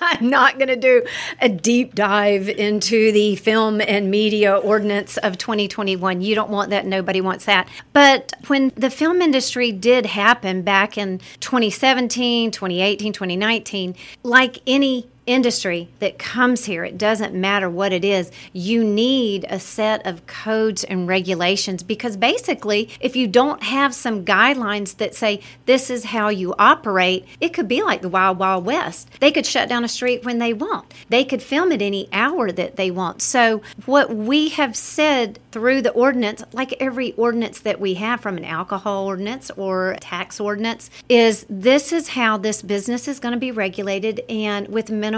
I'm 0.00 0.30
not 0.30 0.58
going 0.58 0.68
to 0.68 0.76
do 0.76 1.04
a 1.40 1.48
deep 1.48 1.94
dive 1.94 2.48
into 2.48 3.10
the 3.10 3.34
film 3.36 3.80
and 3.80 4.10
media 4.10 4.56
ordinance 4.56 5.16
of 5.16 5.36
2021. 5.36 6.20
You 6.20 6.34
don't 6.36 6.50
want 6.50 6.70
that. 6.70 6.86
Nobody 6.86 7.20
wants 7.20 7.44
that. 7.46 7.68
But 7.92 8.32
when 8.46 8.72
the 8.76 8.90
film 8.90 9.20
industry 9.20 9.72
did 9.72 10.06
happen 10.06 10.62
back 10.62 10.96
in 10.96 11.18
2017, 11.40 12.52
2018, 12.52 13.12
2019, 13.12 13.96
like 14.22 14.58
any 14.66 15.08
industry 15.26 15.88
that 16.00 16.18
comes 16.18 16.64
here, 16.64 16.84
it 16.84 16.98
doesn't 16.98 17.34
matter 17.34 17.70
what 17.70 17.92
it 17.92 18.04
is, 18.04 18.30
you 18.52 18.82
need 18.82 19.46
a 19.48 19.60
set 19.60 20.04
of 20.06 20.26
codes 20.26 20.84
and 20.84 21.06
regulations 21.06 21.82
because 21.82 22.16
basically, 22.16 22.90
if 23.00 23.14
you 23.16 23.26
don't 23.26 23.62
have 23.62 23.94
some 23.94 24.24
guidelines 24.24 24.96
that 24.96 25.14
say 25.14 25.40
this 25.66 25.90
is 25.90 26.06
how 26.06 26.28
you 26.28 26.54
operate, 26.58 27.24
it 27.40 27.50
could 27.50 27.68
be 27.68 27.82
like 27.82 28.02
the 28.02 28.08
Wild 28.08 28.38
Wild 28.38 28.64
West. 28.64 29.08
They 29.20 29.32
could 29.32 29.46
shut 29.46 29.68
down 29.68 29.84
a 29.84 29.88
street 29.88 30.24
when 30.24 30.38
they 30.38 30.52
want, 30.52 30.92
they 31.08 31.24
could 31.24 31.42
film 31.42 31.72
at 31.72 31.82
any 31.82 32.08
hour 32.12 32.50
that 32.50 32.76
they 32.76 32.90
want. 32.90 33.22
So, 33.22 33.62
what 33.86 34.14
we 34.14 34.48
have 34.50 34.76
said 34.76 35.38
through 35.52 35.82
the 35.82 35.90
ordinance, 35.90 36.42
like 36.52 36.74
every 36.80 37.12
ordinance 37.12 37.60
that 37.60 37.80
we 37.80 37.94
have 37.94 38.20
from 38.20 38.36
an 38.36 38.44
alcohol 38.44 39.06
ordinance 39.06 39.50
or 39.56 39.96
tax 40.00 40.40
ordinance, 40.40 40.90
is 41.08 41.46
this 41.48 41.92
is 41.92 42.08
how 42.08 42.36
this 42.36 42.62
business 42.62 43.06
is 43.06 43.20
going 43.20 43.34
to 43.34 43.38
be 43.38 43.52
regulated 43.52 44.20
and 44.28 44.68
with 44.68 44.90
minimal 44.90 45.12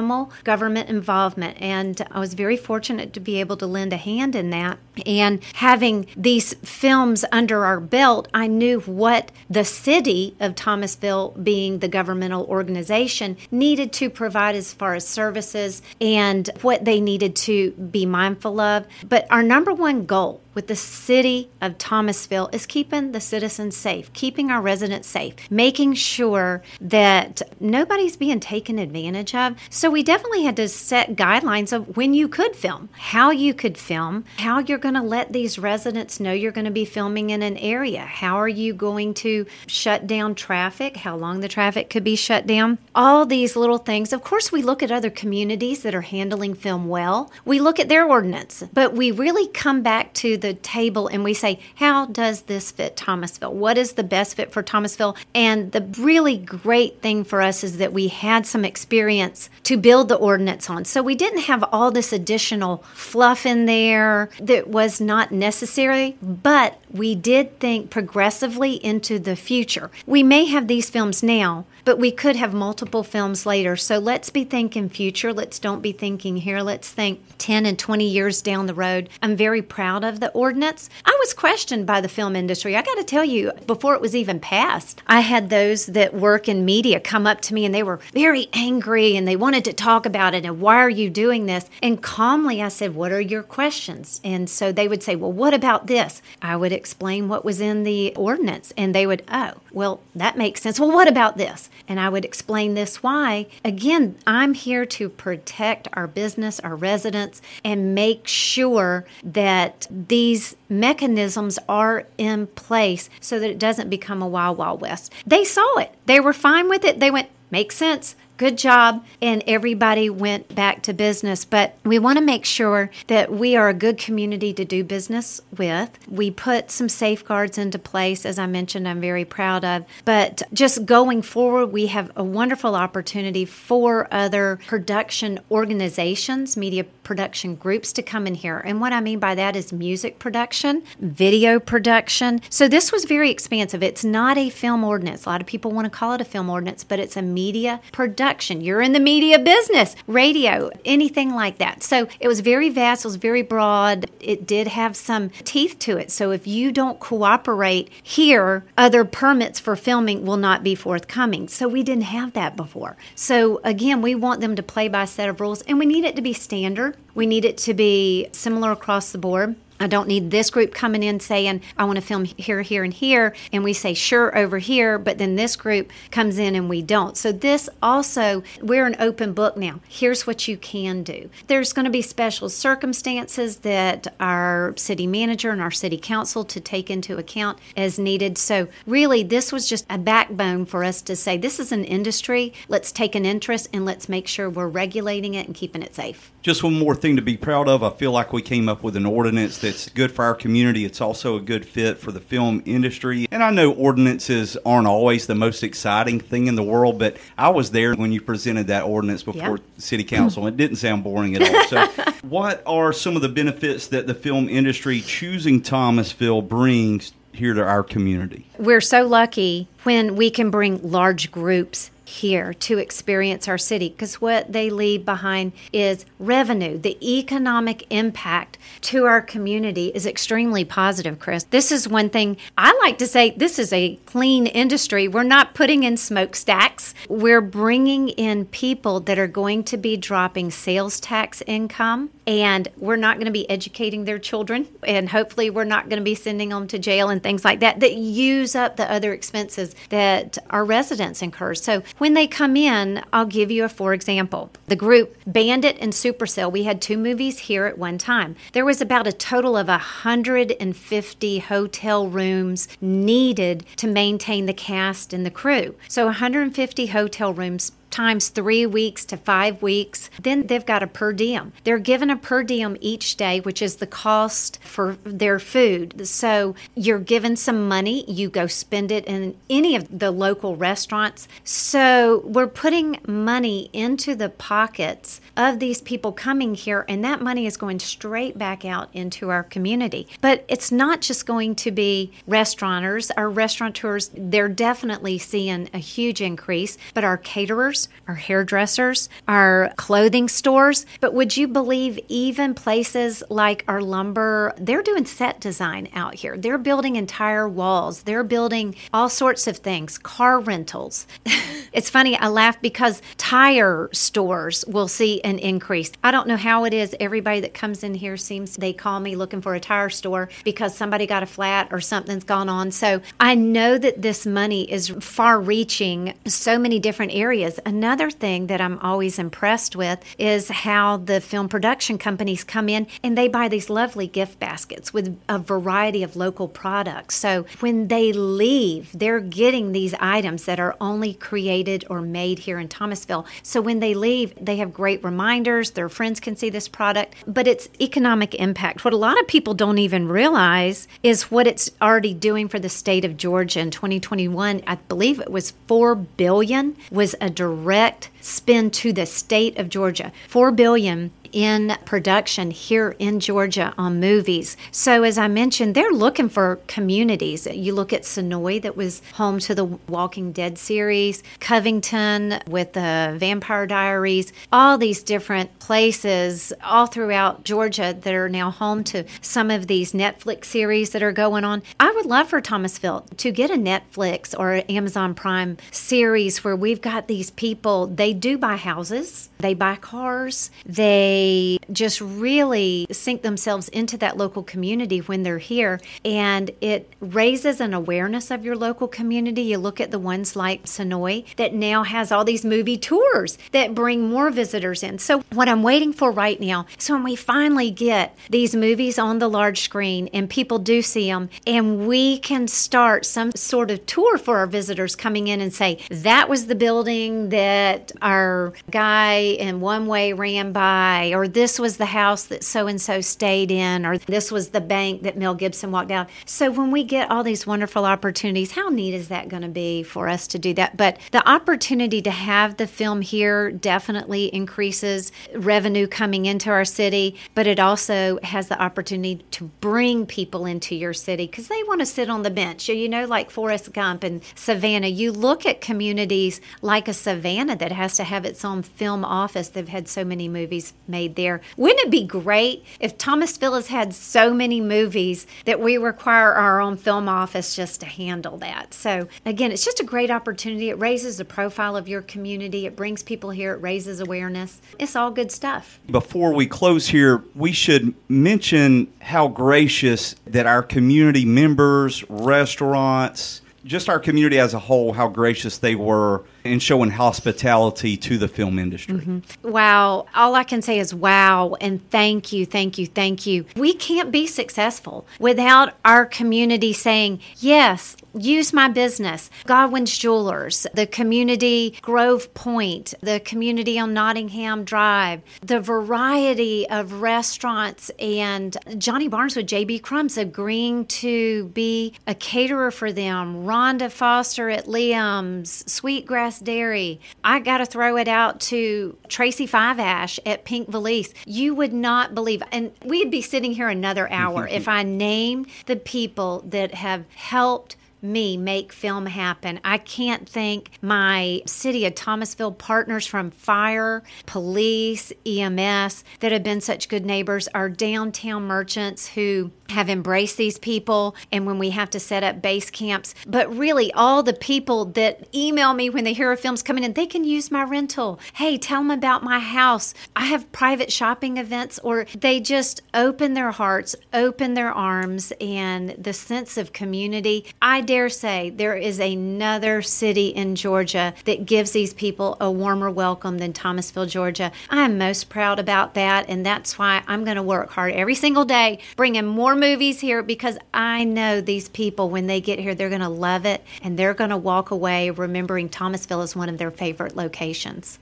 government 0.44 0.88
involvement. 0.88 1.60
And 1.60 2.00
I 2.10 2.20
was 2.20 2.34
very 2.34 2.56
fortunate 2.56 3.12
to 3.12 3.20
be 3.20 3.40
able 3.40 3.56
to 3.58 3.66
lend 3.66 3.92
a 3.92 3.96
hand 3.96 4.34
in 4.34 4.50
that. 4.50 4.78
And 5.06 5.42
having 5.54 6.06
these 6.16 6.54
films 6.54 7.24
under 7.32 7.64
our 7.64 7.80
belt, 7.80 8.28
I 8.32 8.46
knew 8.46 8.80
what 8.80 9.32
the 9.50 9.64
city 9.64 10.36
of 10.40 10.54
Thomasville, 10.54 11.30
being 11.30 11.78
the 11.78 11.88
governmental 11.88 12.44
organization, 12.46 13.36
needed 13.50 13.92
to 13.94 14.10
provide 14.10 14.54
as 14.54 14.72
far 14.72 14.94
as 14.94 15.06
services 15.06 15.82
and 16.00 16.48
what 16.62 16.84
they 16.84 17.00
needed 17.00 17.34
to 17.36 17.72
be 17.72 18.06
mindful 18.06 18.60
of. 18.60 18.86
But 19.08 19.26
our 19.30 19.42
number 19.42 19.72
one 19.72 20.06
goal 20.06 20.40
with 20.54 20.68
the 20.68 20.76
city 20.76 21.50
of 21.60 21.78
Thomasville 21.78 22.48
is 22.52 22.64
keeping 22.66 23.12
the 23.12 23.20
citizens 23.20 23.76
safe, 23.76 24.12
keeping 24.12 24.50
our 24.50 24.60
residents 24.60 25.08
safe, 25.08 25.34
making 25.50 25.94
sure 25.94 26.62
that 26.80 27.42
nobody's 27.60 28.16
being 28.16 28.40
taken 28.40 28.78
advantage 28.78 29.34
of. 29.34 29.56
So 29.68 29.83
we 29.90 30.02
definitely 30.02 30.44
had 30.44 30.56
to 30.56 30.68
set 30.68 31.16
guidelines 31.16 31.72
of 31.72 31.96
when 31.96 32.14
you 32.14 32.28
could 32.28 32.54
film, 32.56 32.88
how 32.92 33.30
you 33.30 33.54
could 33.54 33.76
film, 33.76 34.24
how 34.38 34.58
you're 34.58 34.78
going 34.78 34.94
to 34.94 35.02
let 35.02 35.32
these 35.32 35.58
residents 35.58 36.20
know 36.20 36.32
you're 36.32 36.52
going 36.52 36.64
to 36.64 36.70
be 36.70 36.84
filming 36.84 37.30
in 37.30 37.42
an 37.42 37.56
area, 37.58 38.00
how 38.00 38.36
are 38.36 38.48
you 38.48 38.72
going 38.74 39.14
to 39.14 39.46
shut 39.66 40.06
down 40.06 40.34
traffic, 40.34 40.96
how 40.96 41.16
long 41.16 41.40
the 41.40 41.48
traffic 41.48 41.90
could 41.90 42.04
be 42.04 42.16
shut 42.16 42.46
down. 42.46 42.78
All 42.94 43.26
these 43.26 43.56
little 43.56 43.78
things. 43.78 44.12
Of 44.12 44.22
course, 44.22 44.52
we 44.52 44.62
look 44.62 44.82
at 44.82 44.90
other 44.90 45.10
communities 45.10 45.82
that 45.82 45.94
are 45.94 46.02
handling 46.02 46.54
film 46.54 46.88
well. 46.88 47.30
We 47.44 47.60
look 47.60 47.80
at 47.80 47.88
their 47.88 48.06
ordinance, 48.06 48.62
but 48.72 48.94
we 48.94 49.10
really 49.10 49.48
come 49.48 49.82
back 49.82 50.12
to 50.14 50.36
the 50.36 50.54
table 50.54 51.08
and 51.08 51.24
we 51.24 51.34
say, 51.34 51.60
how 51.76 52.06
does 52.06 52.42
this 52.42 52.70
fit 52.70 52.96
Thomasville? 52.96 53.54
What 53.54 53.78
is 53.78 53.92
the 53.92 54.04
best 54.04 54.36
fit 54.36 54.52
for 54.52 54.62
Thomasville? 54.62 55.16
And 55.34 55.72
the 55.72 55.82
really 55.98 56.36
great 56.36 57.00
thing 57.00 57.24
for 57.24 57.40
us 57.40 57.64
is 57.64 57.78
that 57.78 57.92
we 57.92 58.08
had 58.08 58.46
some 58.46 58.64
experience 58.64 59.50
to 59.64 59.73
to 59.74 59.80
build 59.80 60.08
the 60.08 60.14
ordinance 60.14 60.70
on. 60.70 60.84
So 60.84 61.02
we 61.02 61.16
didn't 61.16 61.40
have 61.40 61.64
all 61.72 61.90
this 61.90 62.12
additional 62.12 62.78
fluff 62.94 63.44
in 63.44 63.66
there 63.66 64.30
that 64.40 64.68
was 64.68 65.00
not 65.00 65.32
necessary, 65.32 66.16
but 66.22 66.78
we 66.94 67.16
did 67.16 67.58
think 67.58 67.90
progressively 67.90 68.74
into 68.74 69.18
the 69.18 69.34
future. 69.34 69.90
We 70.06 70.22
may 70.22 70.44
have 70.44 70.68
these 70.68 70.88
films 70.88 71.22
now, 71.24 71.66
but 71.84 71.98
we 71.98 72.12
could 72.12 72.36
have 72.36 72.54
multiple 72.54 73.02
films 73.02 73.44
later. 73.44 73.76
So 73.76 73.98
let's 73.98 74.30
be 74.30 74.44
thinking 74.44 74.88
future. 74.88 75.32
Let's 75.32 75.58
don't 75.58 75.82
be 75.82 75.92
thinking 75.92 76.38
here. 76.38 76.60
Let's 76.60 76.90
think 76.90 77.20
10 77.38 77.66
and 77.66 77.78
20 77.78 78.08
years 78.08 78.40
down 78.40 78.66
the 78.66 78.74
road. 78.74 79.08
I'm 79.20 79.36
very 79.36 79.60
proud 79.60 80.04
of 80.04 80.20
the 80.20 80.30
ordinance. 80.30 80.88
I 81.04 81.16
was 81.18 81.34
questioned 81.34 81.84
by 81.84 82.00
the 82.00 82.08
film 82.08 82.36
industry. 82.36 82.76
I 82.76 82.82
got 82.82 82.96
to 82.96 83.04
tell 83.04 83.24
you, 83.24 83.52
before 83.66 83.94
it 83.94 84.00
was 84.00 84.14
even 84.14 84.38
passed, 84.38 85.02
I 85.08 85.20
had 85.20 85.50
those 85.50 85.86
that 85.86 86.14
work 86.14 86.48
in 86.48 86.64
media 86.64 87.00
come 87.00 87.26
up 87.26 87.40
to 87.42 87.54
me 87.54 87.64
and 87.64 87.74
they 87.74 87.82
were 87.82 88.00
very 88.12 88.48
angry 88.52 89.16
and 89.16 89.26
they 89.26 89.36
wanted 89.36 89.64
to 89.64 89.72
talk 89.72 90.06
about 90.06 90.34
it 90.34 90.46
and 90.46 90.60
why 90.60 90.76
are 90.76 90.90
you 90.90 91.10
doing 91.10 91.46
this? 91.46 91.68
And 91.82 92.00
calmly 92.00 92.62
I 92.62 92.68
said, 92.68 92.94
What 92.94 93.10
are 93.10 93.20
your 93.20 93.42
questions? 93.42 94.20
And 94.22 94.48
so 94.48 94.70
they 94.70 94.86
would 94.86 95.02
say, 95.02 95.16
Well, 95.16 95.32
what 95.32 95.52
about 95.52 95.88
this? 95.88 96.22
I 96.40 96.54
would 96.56 96.72
explain 96.84 97.28
what 97.30 97.46
was 97.46 97.62
in 97.62 97.82
the 97.82 98.14
ordinance 98.14 98.70
and 98.76 98.94
they 98.94 99.06
would, 99.06 99.22
Oh, 99.32 99.52
well, 99.72 100.02
that 100.14 100.36
makes 100.36 100.60
sense. 100.60 100.78
Well, 100.78 100.92
what 100.92 101.08
about 101.08 101.38
this? 101.38 101.70
And 101.88 101.98
I 101.98 102.10
would 102.10 102.26
explain 102.26 102.74
this 102.74 103.02
why. 103.02 103.46
Again, 103.64 104.16
I'm 104.26 104.52
here 104.52 104.84
to 104.84 105.08
protect 105.08 105.88
our 105.94 106.06
business, 106.06 106.60
our 106.60 106.76
residents, 106.76 107.40
and 107.64 107.94
make 107.94 108.28
sure 108.28 109.06
that 109.22 109.86
these 109.90 110.56
mechanisms 110.68 111.58
are 111.70 112.06
in 112.18 112.48
place 112.48 113.08
so 113.18 113.40
that 113.40 113.48
it 113.48 113.58
doesn't 113.58 113.88
become 113.88 114.20
a 114.20 114.28
wild, 114.28 114.58
wild 114.58 114.82
west. 114.82 115.10
They 115.26 115.42
saw 115.42 115.78
it, 115.78 115.94
they 116.04 116.20
were 116.20 116.34
fine 116.34 116.68
with 116.68 116.84
it. 116.84 117.00
They 117.00 117.10
went, 117.10 117.30
makes 117.50 117.76
sense 117.76 118.14
good 118.36 118.58
job 118.58 119.04
and 119.22 119.42
everybody 119.46 120.10
went 120.10 120.54
back 120.54 120.82
to 120.82 120.92
business. 120.92 121.44
But 121.44 121.76
we 121.84 121.98
want 121.98 122.18
to 122.18 122.24
make 122.24 122.44
sure 122.44 122.90
that 123.06 123.32
we 123.32 123.56
are 123.56 123.68
a 123.68 123.74
good 123.74 123.98
community 123.98 124.52
to 124.54 124.64
do 124.64 124.82
business 124.82 125.40
with. 125.56 125.90
We 126.08 126.30
put 126.30 126.70
some 126.70 126.88
safeguards 126.88 127.58
into 127.58 127.78
place 127.78 128.26
as 128.26 128.38
i 128.38 128.46
mentioned 128.46 128.88
i'm 128.88 129.00
very 129.00 129.24
proud 129.24 129.64
of. 129.64 129.84
But 130.04 130.42
just 130.52 130.84
going 130.84 131.22
forward 131.22 131.66
we 131.66 131.86
have 131.86 132.10
a 132.16 132.24
wonderful 132.24 132.74
opportunity 132.74 133.44
for 133.44 134.08
other 134.12 134.58
production 134.66 135.40
organizations 135.50 136.56
media 136.56 136.84
production 137.04 137.54
groups 137.54 137.92
to 137.92 138.02
come 138.02 138.26
in 138.26 138.34
here. 138.34 138.58
And 138.58 138.80
what 138.80 138.92
i 138.92 139.00
mean 139.00 139.18
by 139.18 139.34
that 139.34 139.56
is 139.56 139.72
music 139.72 140.18
production 140.18 140.82
video 140.98 141.60
production. 141.60 142.40
So 142.50 142.68
this 142.68 142.90
was 142.90 143.04
very 143.04 143.30
expansive. 143.30 143.82
It's 143.82 144.04
not 144.04 144.36
a 144.38 144.50
film 144.50 144.82
ordinance. 144.84 145.26
A 145.26 145.28
lot 145.28 145.40
of 145.40 145.46
people 145.46 145.70
want 145.70 145.84
to 145.84 145.90
call 145.90 146.12
it 146.12 146.20
a 146.20 146.24
film 146.24 146.50
ordinance 146.50 146.82
but 146.84 146.98
it's 146.98 147.16
a 147.16 147.22
media 147.22 147.80
production 147.92 148.23
production. 148.24 148.62
You're 148.62 148.80
in 148.80 148.94
the 148.94 149.00
media 149.00 149.38
business, 149.38 149.94
radio, 150.06 150.70
anything 150.82 151.34
like 151.34 151.58
that. 151.58 151.82
So 151.82 152.08
it 152.18 152.26
was 152.26 152.40
very 152.40 152.70
vast, 152.70 153.04
it 153.04 153.08
was 153.08 153.16
very 153.16 153.42
broad. 153.42 154.10
It 154.18 154.46
did 154.46 154.66
have 154.68 154.96
some 154.96 155.28
teeth 155.44 155.78
to 155.80 155.98
it. 155.98 156.10
So 156.10 156.30
if 156.30 156.46
you 156.46 156.72
don't 156.72 156.98
cooperate 156.98 157.90
here, 158.02 158.64
other 158.78 159.04
permits 159.04 159.60
for 159.60 159.76
filming 159.76 160.24
will 160.24 160.38
not 160.38 160.64
be 160.64 160.74
forthcoming. 160.74 161.48
So 161.48 161.68
we 161.68 161.82
didn't 161.82 162.04
have 162.04 162.32
that 162.32 162.56
before. 162.56 162.96
So 163.14 163.60
again, 163.62 164.00
we 164.00 164.14
want 164.14 164.40
them 164.40 164.56
to 164.56 164.62
play 164.62 164.88
by 164.88 165.02
a 165.02 165.06
set 165.06 165.28
of 165.28 165.38
rules 165.38 165.60
and 165.62 165.78
we 165.78 165.84
need 165.84 166.04
it 166.04 166.16
to 166.16 166.22
be 166.22 166.32
standard. 166.32 166.96
We 167.14 167.26
need 167.26 167.44
it 167.44 167.58
to 167.58 167.74
be 167.74 168.28
similar 168.32 168.72
across 168.72 169.12
the 169.12 169.18
board. 169.18 169.54
I 169.80 169.86
don't 169.86 170.08
need 170.08 170.30
this 170.30 170.50
group 170.50 170.72
coming 170.72 171.02
in 171.02 171.20
saying, 171.20 171.60
I 171.76 171.84
want 171.84 171.96
to 171.96 172.02
film 172.02 172.24
here, 172.24 172.62
here, 172.62 172.84
and 172.84 172.92
here. 172.92 173.34
And 173.52 173.64
we 173.64 173.72
say, 173.72 173.92
sure, 173.94 174.36
over 174.36 174.58
here. 174.58 174.98
But 174.98 175.18
then 175.18 175.36
this 175.36 175.56
group 175.56 175.90
comes 176.10 176.38
in 176.38 176.54
and 176.54 176.68
we 176.68 176.80
don't. 176.80 177.16
So, 177.16 177.32
this 177.32 177.68
also, 177.82 178.42
we're 178.62 178.86
an 178.86 178.96
open 178.98 179.32
book 179.32 179.56
now. 179.56 179.80
Here's 179.88 180.26
what 180.26 180.46
you 180.46 180.56
can 180.56 181.02
do. 181.02 181.28
There's 181.48 181.72
going 181.72 181.84
to 181.86 181.90
be 181.90 182.02
special 182.02 182.48
circumstances 182.48 183.58
that 183.58 184.06
our 184.20 184.74
city 184.76 185.06
manager 185.06 185.50
and 185.50 185.60
our 185.60 185.70
city 185.70 185.98
council 185.98 186.44
to 186.44 186.60
take 186.60 186.90
into 186.90 187.16
account 187.18 187.58
as 187.76 187.98
needed. 187.98 188.38
So, 188.38 188.68
really, 188.86 189.22
this 189.22 189.50
was 189.50 189.68
just 189.68 189.86
a 189.90 189.98
backbone 189.98 190.66
for 190.66 190.84
us 190.84 191.02
to 191.02 191.16
say, 191.16 191.36
this 191.36 191.58
is 191.58 191.72
an 191.72 191.84
industry. 191.84 192.52
Let's 192.68 192.92
take 192.92 193.14
an 193.14 193.26
interest 193.26 193.68
and 193.72 193.84
let's 193.84 194.08
make 194.08 194.28
sure 194.28 194.48
we're 194.48 194.68
regulating 194.68 195.34
it 195.34 195.46
and 195.46 195.54
keeping 195.54 195.82
it 195.82 195.94
safe. 195.94 196.30
Just 196.42 196.62
one 196.62 196.78
more 196.78 196.94
thing 196.94 197.16
to 197.16 197.22
be 197.22 197.36
proud 197.36 197.68
of. 197.68 197.82
I 197.82 197.90
feel 197.90 198.12
like 198.12 198.32
we 198.32 198.42
came 198.42 198.68
up 198.68 198.82
with 198.82 198.96
an 198.96 199.06
ordinance 199.06 199.63
that's 199.64 199.88
good 199.88 200.12
for 200.12 200.24
our 200.24 200.34
community. 200.34 200.84
It's 200.84 201.00
also 201.00 201.36
a 201.36 201.40
good 201.40 201.66
fit 201.66 201.98
for 201.98 202.12
the 202.12 202.20
film 202.20 202.62
industry. 202.66 203.26
And 203.30 203.42
I 203.42 203.50
know 203.50 203.72
ordinances 203.72 204.56
aren't 204.64 204.86
always 204.86 205.26
the 205.26 205.34
most 205.34 205.62
exciting 205.62 206.20
thing 206.20 206.46
in 206.46 206.54
the 206.54 206.62
world, 206.62 206.98
but 206.98 207.16
I 207.36 207.48
was 207.48 207.70
there 207.70 207.94
when 207.94 208.12
you 208.12 208.20
presented 208.20 208.66
that 208.68 208.84
ordinance 208.84 209.22
before 209.22 209.60
City 209.78 210.04
Council. 210.04 210.46
It 210.46 210.56
didn't 210.56 210.76
sound 210.76 211.02
boring 211.02 211.34
at 211.34 211.42
all. 211.42 211.64
So, 211.64 211.86
what 212.22 212.62
are 212.66 212.92
some 212.92 213.16
of 213.16 213.22
the 213.22 213.28
benefits 213.28 213.86
that 213.88 214.06
the 214.06 214.14
film 214.14 214.48
industry 214.48 215.00
choosing 215.00 215.62
Thomasville 215.62 216.42
brings 216.42 217.12
here 217.32 217.54
to 217.54 217.64
our 217.64 217.82
community? 217.82 218.46
We're 218.58 218.80
so 218.80 219.06
lucky 219.06 219.68
when 219.82 220.14
we 220.16 220.30
can 220.30 220.50
bring 220.50 220.80
large 220.82 221.32
groups 221.32 221.90
here 222.14 222.54
to 222.54 222.78
experience 222.78 223.48
our 223.48 223.58
city 223.58 223.88
because 223.88 224.20
what 224.20 224.52
they 224.52 224.70
leave 224.70 225.04
behind 225.04 225.52
is 225.72 226.06
revenue. 226.18 226.78
The 226.78 226.96
economic 227.18 227.86
impact 227.90 228.58
to 228.82 229.04
our 229.04 229.20
community 229.20 229.88
is 229.88 230.06
extremely 230.06 230.64
positive, 230.64 231.18
Chris. 231.18 231.44
This 231.44 231.72
is 231.72 231.88
one 231.88 232.10
thing 232.10 232.36
I 232.56 232.72
like 232.82 232.98
to 232.98 233.06
say 233.06 233.30
this 233.30 233.58
is 233.58 233.72
a 233.72 233.96
clean 234.06 234.46
industry. 234.46 235.08
We're 235.08 235.22
not 235.22 235.54
putting 235.54 235.82
in 235.82 235.96
smokestacks, 235.96 236.94
we're 237.08 237.40
bringing 237.40 238.10
in 238.10 238.46
people 238.46 239.00
that 239.00 239.18
are 239.18 239.28
going 239.28 239.64
to 239.64 239.76
be 239.76 239.96
dropping 239.96 240.50
sales 240.50 241.00
tax 241.00 241.42
income 241.46 242.10
and 242.26 242.68
we're 242.76 242.96
not 242.96 243.16
going 243.16 243.26
to 243.26 243.32
be 243.32 243.48
educating 243.50 244.04
their 244.04 244.18
children 244.18 244.66
and 244.82 245.08
hopefully 245.08 245.50
we're 245.50 245.64
not 245.64 245.88
going 245.88 245.98
to 245.98 246.04
be 246.04 246.14
sending 246.14 246.48
them 246.48 246.66
to 246.66 246.78
jail 246.78 247.10
and 247.10 247.22
things 247.22 247.44
like 247.44 247.60
that 247.60 247.80
that 247.80 247.94
use 247.94 248.54
up 248.54 248.76
the 248.76 248.90
other 248.90 249.12
expenses 249.12 249.74
that 249.90 250.38
our 250.50 250.64
residents 250.64 251.22
incur 251.22 251.54
so 251.54 251.82
when 252.04 252.12
they 252.12 252.26
come 252.26 252.54
in 252.54 253.02
i'll 253.14 253.24
give 253.24 253.50
you 253.50 253.64
a 253.64 253.68
for 253.68 253.94
example. 253.94 254.50
The 254.66 254.76
group 254.76 255.16
bandit 255.26 255.78
and 255.80 255.94
supercell 255.94 256.52
we 256.52 256.64
had 256.64 256.82
two 256.82 256.98
movies 256.98 257.38
here 257.38 257.64
at 257.64 257.78
one 257.78 257.96
time. 257.96 258.36
There 258.52 258.64
was 258.66 258.82
about 258.82 259.06
a 259.06 259.12
total 259.12 259.56
of 259.56 259.68
150 259.68 261.38
hotel 261.38 262.06
rooms 262.06 262.68
needed 262.82 263.64
to 263.76 263.86
maintain 263.86 264.44
the 264.44 264.52
cast 264.52 265.14
and 265.14 265.24
the 265.24 265.30
crew. 265.30 265.76
So 265.88 266.04
150 266.04 266.86
hotel 266.88 267.32
rooms 267.32 267.72
times 267.94 268.28
three 268.28 268.66
weeks 268.66 269.04
to 269.06 269.16
five 269.16 269.62
weeks. 269.62 270.10
Then 270.20 270.48
they've 270.48 270.66
got 270.66 270.82
a 270.82 270.88
per 270.88 271.12
diem. 271.12 271.52
They're 271.62 271.78
given 271.78 272.10
a 272.10 272.16
per 272.16 272.42
diem 272.42 272.76
each 272.80 273.16
day, 273.16 273.40
which 273.40 273.62
is 273.62 273.76
the 273.76 273.86
cost 273.86 274.58
for 274.62 274.98
their 275.04 275.38
food. 275.38 276.06
So 276.08 276.56
you're 276.74 276.98
given 276.98 277.36
some 277.36 277.68
money, 277.68 278.04
you 278.10 278.28
go 278.28 278.46
spend 278.48 278.90
it 278.90 279.04
in 279.06 279.36
any 279.48 279.76
of 279.76 279.86
the 279.96 280.10
local 280.10 280.56
restaurants. 280.56 281.28
So 281.44 282.22
we're 282.24 282.48
putting 282.48 282.98
money 283.06 283.70
into 283.72 284.16
the 284.16 284.28
pockets 284.28 285.20
of 285.36 285.60
these 285.60 285.80
people 285.80 286.10
coming 286.10 286.54
here, 286.54 286.84
and 286.88 287.04
that 287.04 287.20
money 287.20 287.46
is 287.46 287.56
going 287.56 287.78
straight 287.78 288.36
back 288.36 288.64
out 288.64 288.88
into 288.92 289.30
our 289.30 289.44
community. 289.44 290.08
But 290.20 290.44
it's 290.48 290.72
not 290.72 291.00
just 291.00 291.26
going 291.26 291.54
to 291.56 291.70
be 291.70 292.12
restaurateurs. 292.26 293.10
Our 293.12 293.30
restaurateurs, 293.30 294.10
they're 294.14 294.48
definitely 294.48 295.18
seeing 295.18 295.70
a 295.72 295.78
huge 295.78 296.20
increase, 296.20 296.76
but 296.92 297.04
our 297.04 297.18
caterers, 297.18 297.83
our 298.08 298.14
hairdressers, 298.14 299.08
our 299.28 299.72
clothing 299.76 300.28
stores. 300.28 300.86
But 301.00 301.14
would 301.14 301.36
you 301.36 301.48
believe 301.48 301.98
even 302.08 302.54
places 302.54 303.22
like 303.30 303.64
our 303.68 303.80
lumber, 303.80 304.54
they're 304.56 304.82
doing 304.82 305.06
set 305.06 305.40
design 305.40 305.88
out 305.94 306.14
here. 306.14 306.36
They're 306.36 306.58
building 306.58 306.96
entire 306.96 307.48
walls. 307.48 308.02
They're 308.02 308.24
building 308.24 308.74
all 308.92 309.08
sorts 309.08 309.46
of 309.46 309.58
things, 309.58 309.98
car 309.98 310.40
rentals. 310.40 311.06
it's 311.72 311.90
funny, 311.90 312.16
I 312.16 312.28
laugh 312.28 312.60
because 312.60 313.02
tire 313.16 313.88
stores 313.92 314.64
will 314.66 314.88
see 314.88 315.22
an 315.22 315.38
increase. 315.38 315.92
I 316.02 316.10
don't 316.10 316.28
know 316.28 316.36
how 316.36 316.64
it 316.64 316.74
is. 316.74 316.94
Everybody 317.00 317.40
that 317.40 317.54
comes 317.54 317.82
in 317.82 317.94
here 317.94 318.16
seems 318.16 318.56
they 318.56 318.72
call 318.72 319.00
me 319.00 319.16
looking 319.16 319.40
for 319.40 319.54
a 319.54 319.60
tire 319.60 319.90
store 319.90 320.28
because 320.44 320.74
somebody 320.76 321.06
got 321.06 321.22
a 321.22 321.26
flat 321.26 321.68
or 321.70 321.80
something's 321.80 322.24
gone 322.24 322.48
on. 322.48 322.70
So 322.70 323.00
I 323.20 323.34
know 323.34 323.78
that 323.78 324.02
this 324.02 324.26
money 324.26 324.70
is 324.70 324.88
far 325.00 325.40
reaching 325.40 326.14
so 326.26 326.58
many 326.58 326.78
different 326.78 327.12
areas. 327.12 327.58
Another 327.74 328.08
thing 328.08 328.46
that 328.46 328.60
I'm 328.60 328.78
always 328.78 329.18
impressed 329.18 329.74
with 329.74 329.98
is 330.16 330.48
how 330.48 330.98
the 330.98 331.20
film 331.20 331.48
production 331.48 331.98
companies 331.98 332.44
come 332.44 332.68
in 332.68 332.86
and 333.02 333.18
they 333.18 333.26
buy 333.26 333.48
these 333.48 333.68
lovely 333.68 334.06
gift 334.06 334.38
baskets 334.38 334.94
with 334.94 335.18
a 335.28 335.40
variety 335.40 336.04
of 336.04 336.14
local 336.14 336.46
products. 336.46 337.16
So 337.16 337.46
when 337.58 337.88
they 337.88 338.12
leave, 338.12 338.90
they're 338.94 339.18
getting 339.18 339.72
these 339.72 339.92
items 339.94 340.44
that 340.44 340.60
are 340.60 340.76
only 340.80 341.14
created 341.14 341.84
or 341.90 342.00
made 342.00 342.38
here 342.38 342.60
in 342.60 342.68
Thomasville. 342.68 343.26
So 343.42 343.60
when 343.60 343.80
they 343.80 343.92
leave, 343.92 344.32
they 344.40 344.58
have 344.58 344.72
great 344.72 345.02
reminders, 345.02 345.72
their 345.72 345.88
friends 345.88 346.20
can 346.20 346.36
see 346.36 346.50
this 346.50 346.68
product, 346.68 347.16
but 347.26 347.48
it's 347.48 347.68
economic 347.80 348.36
impact. 348.36 348.84
What 348.84 348.94
a 348.94 348.98
lot 348.98 349.18
of 349.18 349.26
people 349.26 349.52
don't 349.52 349.78
even 349.78 350.06
realize 350.06 350.86
is 351.02 351.28
what 351.28 351.48
it's 351.48 351.72
already 351.82 352.14
doing 352.14 352.46
for 352.46 352.60
the 352.60 352.68
state 352.68 353.04
of 353.04 353.16
Georgia 353.16 353.58
in 353.58 353.72
2021. 353.72 354.62
I 354.64 354.76
believe 354.76 355.18
it 355.18 355.32
was 355.32 355.54
4 355.66 355.96
billion 355.96 356.76
was 356.92 357.16
a 357.20 357.28
direct 357.28 357.63
direct 357.64 358.10
spend 358.20 358.74
to 358.74 358.92
the 358.92 359.06
state 359.06 359.56
of 359.58 359.70
Georgia. 359.70 360.12
4 360.28 360.52
billion 360.52 361.10
in 361.34 361.76
production 361.84 362.52
here 362.52 362.94
in 363.00 363.18
Georgia 363.18 363.74
on 363.76 363.98
movies. 363.98 364.56
So, 364.70 365.02
as 365.02 365.18
I 365.18 365.26
mentioned, 365.26 365.74
they're 365.74 365.90
looking 365.90 366.28
for 366.28 366.60
communities. 366.68 367.46
You 367.46 367.74
look 367.74 367.92
at 367.92 368.02
Senoia, 368.02 368.62
that 368.62 368.76
was 368.76 369.02
home 369.14 369.40
to 369.40 369.54
the 369.54 369.64
Walking 369.64 370.30
Dead 370.30 370.56
series, 370.58 371.24
Covington 371.40 372.40
with 372.46 372.74
the 372.74 373.16
Vampire 373.18 373.66
Diaries, 373.66 374.32
all 374.52 374.78
these 374.78 375.02
different 375.02 375.58
places 375.58 376.52
all 376.62 376.86
throughout 376.86 377.42
Georgia 377.42 377.96
that 378.00 378.14
are 378.14 378.28
now 378.28 378.52
home 378.52 378.84
to 378.84 379.04
some 379.20 379.50
of 379.50 379.66
these 379.66 379.92
Netflix 379.92 380.44
series 380.44 380.90
that 380.90 381.02
are 381.02 381.12
going 381.12 381.42
on. 381.42 381.62
I 381.80 381.90
would 381.90 382.06
love 382.06 382.28
for 382.28 382.40
Thomasville 382.40 383.06
to 383.16 383.32
get 383.32 383.50
a 383.50 383.54
Netflix 383.54 384.38
or 384.38 384.62
Amazon 384.68 385.14
Prime 385.14 385.56
series 385.72 386.44
where 386.44 386.54
we've 386.54 386.80
got 386.80 387.08
these 387.08 387.30
people, 387.32 387.88
they 387.88 388.12
do 388.12 388.38
buy 388.38 388.56
houses, 388.56 389.30
they 389.38 389.54
buy 389.54 389.74
cars, 389.74 390.50
they 390.64 391.23
they 391.24 391.58
just 391.72 392.00
really 392.00 392.86
sink 392.92 393.22
themselves 393.22 393.68
into 393.70 393.96
that 393.98 394.16
local 394.16 394.42
community 394.42 394.98
when 394.98 395.22
they're 395.22 395.38
here. 395.38 395.80
And 396.04 396.50
it 396.60 396.92
raises 397.00 397.60
an 397.60 397.72
awareness 397.72 398.30
of 398.30 398.44
your 398.44 398.56
local 398.56 398.88
community. 398.88 399.42
You 399.42 399.58
look 399.58 399.80
at 399.80 399.90
the 399.90 399.98
ones 399.98 400.36
like 400.36 400.64
Senoia 400.64 401.24
that 401.36 401.54
now 401.54 401.82
has 401.82 402.12
all 402.12 402.24
these 402.24 402.44
movie 402.44 402.76
tours 402.76 403.38
that 403.52 403.74
bring 403.74 404.08
more 404.08 404.30
visitors 404.30 404.82
in. 404.82 404.98
So, 404.98 405.22
what 405.32 405.48
I'm 405.48 405.62
waiting 405.62 405.92
for 405.92 406.10
right 406.10 406.40
now 406.40 406.66
is 406.78 406.90
when 406.90 407.02
we 407.02 407.16
finally 407.16 407.70
get 407.70 408.16
these 408.28 408.54
movies 408.54 408.98
on 408.98 409.18
the 409.18 409.28
large 409.28 409.60
screen 409.60 410.08
and 410.12 410.28
people 410.28 410.58
do 410.58 410.82
see 410.82 411.08
them, 411.08 411.30
and 411.46 411.86
we 411.86 412.18
can 412.18 412.48
start 412.48 413.06
some 413.06 413.32
sort 413.32 413.70
of 413.70 413.86
tour 413.86 414.18
for 414.18 414.38
our 414.38 414.46
visitors 414.46 414.94
coming 414.94 415.28
in 415.28 415.40
and 415.40 415.54
say, 415.54 415.78
that 415.90 416.28
was 416.28 416.46
the 416.46 416.54
building 416.54 417.30
that 417.30 417.92
our 418.02 418.52
guy 418.70 419.14
in 419.14 419.60
one 419.60 419.86
way 419.86 420.12
ran 420.12 420.52
by, 420.52 421.13
or 421.14 421.28
this 421.28 421.58
was 421.58 421.76
the 421.76 421.86
house 421.86 422.24
that 422.24 422.44
so 422.44 422.66
and 422.66 422.80
so 422.80 423.00
stayed 423.00 423.50
in, 423.50 423.86
or 423.86 423.98
this 423.98 424.30
was 424.30 424.48
the 424.48 424.60
bank 424.60 425.02
that 425.02 425.16
Mel 425.16 425.34
Gibson 425.34 425.70
walked 425.70 425.90
out. 425.90 426.08
So 426.26 426.50
when 426.50 426.70
we 426.70 426.84
get 426.84 427.10
all 427.10 427.22
these 427.22 427.46
wonderful 427.46 427.84
opportunities, 427.84 428.52
how 428.52 428.68
neat 428.68 428.94
is 428.94 429.08
that 429.08 429.28
going 429.28 429.42
to 429.42 429.48
be 429.48 429.82
for 429.82 430.08
us 430.08 430.26
to 430.28 430.38
do 430.38 430.54
that? 430.54 430.76
But 430.76 430.98
the 431.12 431.26
opportunity 431.28 432.02
to 432.02 432.10
have 432.10 432.56
the 432.56 432.66
film 432.66 433.00
here 433.00 433.50
definitely 433.50 434.26
increases 434.34 435.12
revenue 435.34 435.86
coming 435.86 436.26
into 436.26 436.50
our 436.50 436.64
city, 436.64 437.16
but 437.34 437.46
it 437.46 437.60
also 437.60 438.18
has 438.22 438.48
the 438.48 438.60
opportunity 438.60 439.24
to 439.32 439.44
bring 439.60 440.06
people 440.06 440.46
into 440.46 440.74
your 440.74 440.92
city 440.92 441.26
because 441.26 441.48
they 441.48 441.62
want 441.64 441.80
to 441.80 441.86
sit 441.86 442.10
on 442.10 442.22
the 442.22 442.30
bench. 442.30 442.68
You 442.68 442.88
know, 442.88 443.04
like 443.04 443.30
Forrest 443.30 443.72
Gump 443.72 444.02
and 444.04 444.22
Savannah, 444.34 444.88
you 444.88 445.12
look 445.12 445.46
at 445.46 445.60
communities 445.60 446.40
like 446.62 446.88
a 446.88 446.94
Savannah 446.94 447.56
that 447.56 447.72
has 447.72 447.96
to 447.96 448.04
have 448.04 448.24
its 448.24 448.44
own 448.44 448.62
film 448.62 449.04
office. 449.04 449.48
They've 449.48 449.68
had 449.68 449.88
so 449.88 450.04
many 450.04 450.28
movies 450.28 450.72
made 450.88 451.03
made 451.04 451.16
there. 451.16 451.40
Wouldn't 451.56 451.80
it 451.80 451.90
be 451.90 452.04
great 452.04 452.64
if 452.80 452.96
Thomasville 452.96 453.54
has 453.54 453.68
had 453.68 453.94
so 453.94 454.32
many 454.32 454.60
movies 454.60 455.26
that 455.44 455.60
we 455.60 455.76
require 455.76 456.32
our 456.32 456.60
own 456.60 456.76
film 456.76 457.08
office 457.08 457.54
just 457.54 457.80
to 457.80 457.86
handle 457.86 458.38
that? 458.38 458.72
So, 458.72 459.08
again, 459.26 459.52
it's 459.52 459.64
just 459.64 459.80
a 459.80 459.84
great 459.84 460.10
opportunity. 460.10 460.70
It 460.70 460.78
raises 460.78 461.18
the 461.18 461.24
profile 461.24 461.76
of 461.76 461.88
your 461.88 462.02
community, 462.02 462.66
it 462.66 462.76
brings 462.76 463.02
people 463.02 463.30
here, 463.30 463.54
it 463.54 463.62
raises 463.62 464.00
awareness. 464.00 464.60
It's 464.78 464.96
all 464.96 465.10
good 465.10 465.30
stuff. 465.30 465.78
Before 465.90 466.32
we 466.32 466.46
close 466.46 466.88
here, 466.88 467.22
we 467.34 467.52
should 467.52 467.94
mention 468.08 468.92
how 469.00 469.28
gracious 469.28 470.16
that 470.26 470.46
our 470.46 470.62
community 470.62 471.24
members, 471.24 472.08
restaurants, 472.08 473.42
just 473.64 473.88
our 473.88 473.98
community 473.98 474.38
as 474.38 474.54
a 474.54 474.58
whole, 474.58 474.92
how 474.92 475.08
gracious 475.08 475.58
they 475.58 475.74
were 475.74 476.24
in 476.44 476.58
showing 476.58 476.90
hospitality 476.90 477.96
to 477.96 478.18
the 478.18 478.28
film 478.28 478.58
industry. 478.58 478.96
Mm-hmm. 478.96 479.50
Wow. 479.50 480.06
All 480.14 480.34
I 480.34 480.44
can 480.44 480.60
say 480.60 480.78
is 480.78 480.94
wow 480.94 481.56
and 481.60 481.88
thank 481.90 482.32
you, 482.32 482.44
thank 482.44 482.76
you, 482.76 482.86
thank 482.86 483.26
you. 483.26 483.46
We 483.56 483.72
can't 483.72 484.12
be 484.12 484.26
successful 484.26 485.06
without 485.18 485.74
our 485.84 486.04
community 486.04 486.74
saying, 486.74 487.20
yes, 487.38 487.96
use 488.14 488.52
my 488.52 488.68
business. 488.68 489.30
Godwin's 489.46 489.96
Jewelers, 489.96 490.66
the 490.74 490.86
community 490.86 491.76
Grove 491.80 492.32
Point, 492.34 492.92
the 493.00 493.20
community 493.20 493.78
on 493.78 493.94
Nottingham 493.94 494.64
Drive, 494.64 495.22
the 495.40 495.60
variety 495.60 496.68
of 496.68 497.00
restaurants, 497.00 497.90
and 497.98 498.56
Johnny 498.76 499.08
Barnes 499.08 499.34
with 499.34 499.46
JB 499.46 499.82
Crumbs 499.82 500.18
agreeing 500.18 500.84
to 500.86 501.46
be 501.48 501.94
a 502.06 502.14
caterer 502.14 502.70
for 502.70 502.92
them. 502.92 503.46
Rhonda 503.46 503.90
Foster 503.90 504.50
at 504.50 504.66
Liam's, 504.66 505.64
Sweetgrass 505.72 506.33
Dairy. 506.38 507.00
I 507.22 507.40
got 507.40 507.58
to 507.58 507.66
throw 507.66 507.96
it 507.96 508.08
out 508.08 508.40
to 508.42 508.96
Tracy 509.08 509.46
Five 509.46 509.78
Ash 509.78 510.18
at 510.26 510.44
Pink 510.44 510.68
Valise. 510.68 511.12
You 511.26 511.54
would 511.54 511.72
not 511.72 512.14
believe, 512.14 512.42
and 512.52 512.72
we'd 512.84 513.10
be 513.10 513.22
sitting 513.22 513.52
here 513.52 513.68
another 513.68 514.10
hour 514.10 514.46
if 514.50 514.68
I 514.68 514.82
named 514.82 515.48
the 515.66 515.76
people 515.76 516.44
that 516.46 516.74
have 516.74 517.04
helped 517.14 517.76
me 518.04 518.36
make 518.36 518.72
film 518.72 519.06
happen. 519.06 519.58
I 519.64 519.78
can't 519.78 520.28
thank 520.28 520.70
my 520.82 521.42
city 521.46 521.86
of 521.86 521.94
Thomasville 521.94 522.52
partners 522.52 523.06
from 523.06 523.30
fire, 523.30 524.02
police, 524.26 525.12
EMS 525.26 526.04
that 526.20 526.32
have 526.32 526.42
been 526.42 526.60
such 526.60 526.88
good 526.88 527.06
neighbors, 527.06 527.48
our 527.54 527.68
downtown 527.68 528.44
merchants 528.44 529.08
who 529.08 529.50
have 529.70 529.88
embraced 529.88 530.36
these 530.36 530.58
people 530.58 531.16
and 531.32 531.46
when 531.46 531.58
we 531.58 531.70
have 531.70 531.90
to 531.90 532.00
set 532.00 532.22
up 532.22 532.42
base 532.42 532.70
camps. 532.70 533.14
But 533.26 533.54
really, 533.56 533.92
all 533.92 534.22
the 534.22 534.34
people 534.34 534.84
that 534.86 535.26
email 535.34 535.72
me 535.74 535.90
when 535.90 536.04
they 536.04 536.12
hear 536.12 536.30
a 536.32 536.36
film's 536.36 536.62
coming 536.62 536.84
in, 536.84 536.92
they 536.92 537.06
can 537.06 537.24
use 537.24 537.50
my 537.50 537.62
rental. 537.62 538.20
Hey, 538.34 538.58
tell 538.58 538.80
them 538.80 538.90
about 538.90 539.24
my 539.24 539.38
house. 539.38 539.94
I 540.14 540.26
have 540.26 540.52
private 540.52 540.92
shopping 540.92 541.38
events, 541.38 541.78
or 541.82 542.06
they 542.14 542.40
just 542.40 542.82
open 542.92 543.34
their 543.34 543.50
hearts, 543.50 543.96
open 544.12 544.54
their 544.54 544.72
arms, 544.72 545.32
and 545.40 545.90
the 545.90 546.12
sense 546.12 546.56
of 546.56 546.72
community. 546.72 547.46
I 547.62 547.80
dare 547.94 548.08
say 548.08 548.50
there 548.50 548.74
is 548.74 548.98
another 548.98 549.80
city 549.80 550.26
in 550.26 550.56
Georgia 550.56 551.14
that 551.26 551.46
gives 551.46 551.70
these 551.70 551.94
people 551.94 552.36
a 552.40 552.50
warmer 552.50 552.90
welcome 552.90 553.38
than 553.38 553.52
Thomasville, 553.52 554.06
Georgia. 554.06 554.50
I'm 554.68 554.98
most 554.98 555.28
proud 555.28 555.60
about 555.60 555.94
that, 555.94 556.28
and 556.28 556.44
that's 556.44 556.76
why 556.76 557.04
I'm 557.06 557.22
going 557.22 557.36
to 557.36 557.42
work 557.42 557.70
hard 557.70 557.92
every 557.92 558.16
single 558.16 558.44
day, 558.44 558.80
bringing 558.96 559.26
more 559.26 559.54
movies 559.54 560.00
here 560.00 560.24
because 560.24 560.58
I 560.72 561.04
know 561.04 561.40
these 561.40 561.68
people, 561.68 562.10
when 562.10 562.26
they 562.26 562.40
get 562.40 562.58
here, 562.58 562.74
they're 562.74 562.88
going 562.88 563.00
to 563.00 563.08
love 563.08 563.46
it 563.46 563.62
and 563.80 563.96
they're 563.96 564.12
going 564.12 564.30
to 564.30 564.36
walk 564.36 564.72
away 564.72 565.10
remembering 565.10 565.68
Thomasville 565.68 566.22
as 566.22 566.34
one 566.34 566.48
of 566.48 566.58
their 566.58 566.72
favorite 566.72 567.14
locations. 567.14 568.00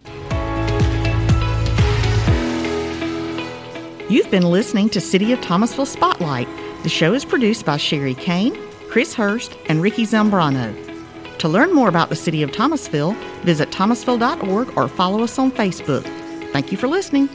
You've 4.09 4.31
been 4.31 4.51
listening 4.51 4.89
to 4.89 5.03
City 5.03 5.33
of 5.33 5.43
Thomasville 5.43 5.85
Spotlight. 5.85 6.49
The 6.83 6.89
show 6.89 7.13
is 7.13 7.27
produced 7.27 7.67
by 7.67 7.77
Sherry 7.77 8.15
Kane 8.15 8.72
Chris 8.93 9.15
Hurst, 9.15 9.57
and 9.71 9.81
Ricky 9.81 10.05
Zambrano. 10.05 10.77
To 11.39 11.49
learn 11.49 11.75
more 11.75 11.89
about 11.89 12.11
the 12.11 12.15
City 12.15 12.43
of 12.43 12.53
Thomasville, 12.53 13.15
visit 13.43 13.73
thomasville.org 13.73 14.77
or 14.77 14.87
follow 14.87 15.23
us 15.23 15.39
on 15.39 15.51
Facebook. 15.51 16.03
Thank 16.53 16.71
you 16.71 16.77
for 16.77 16.89
listening. 16.89 17.31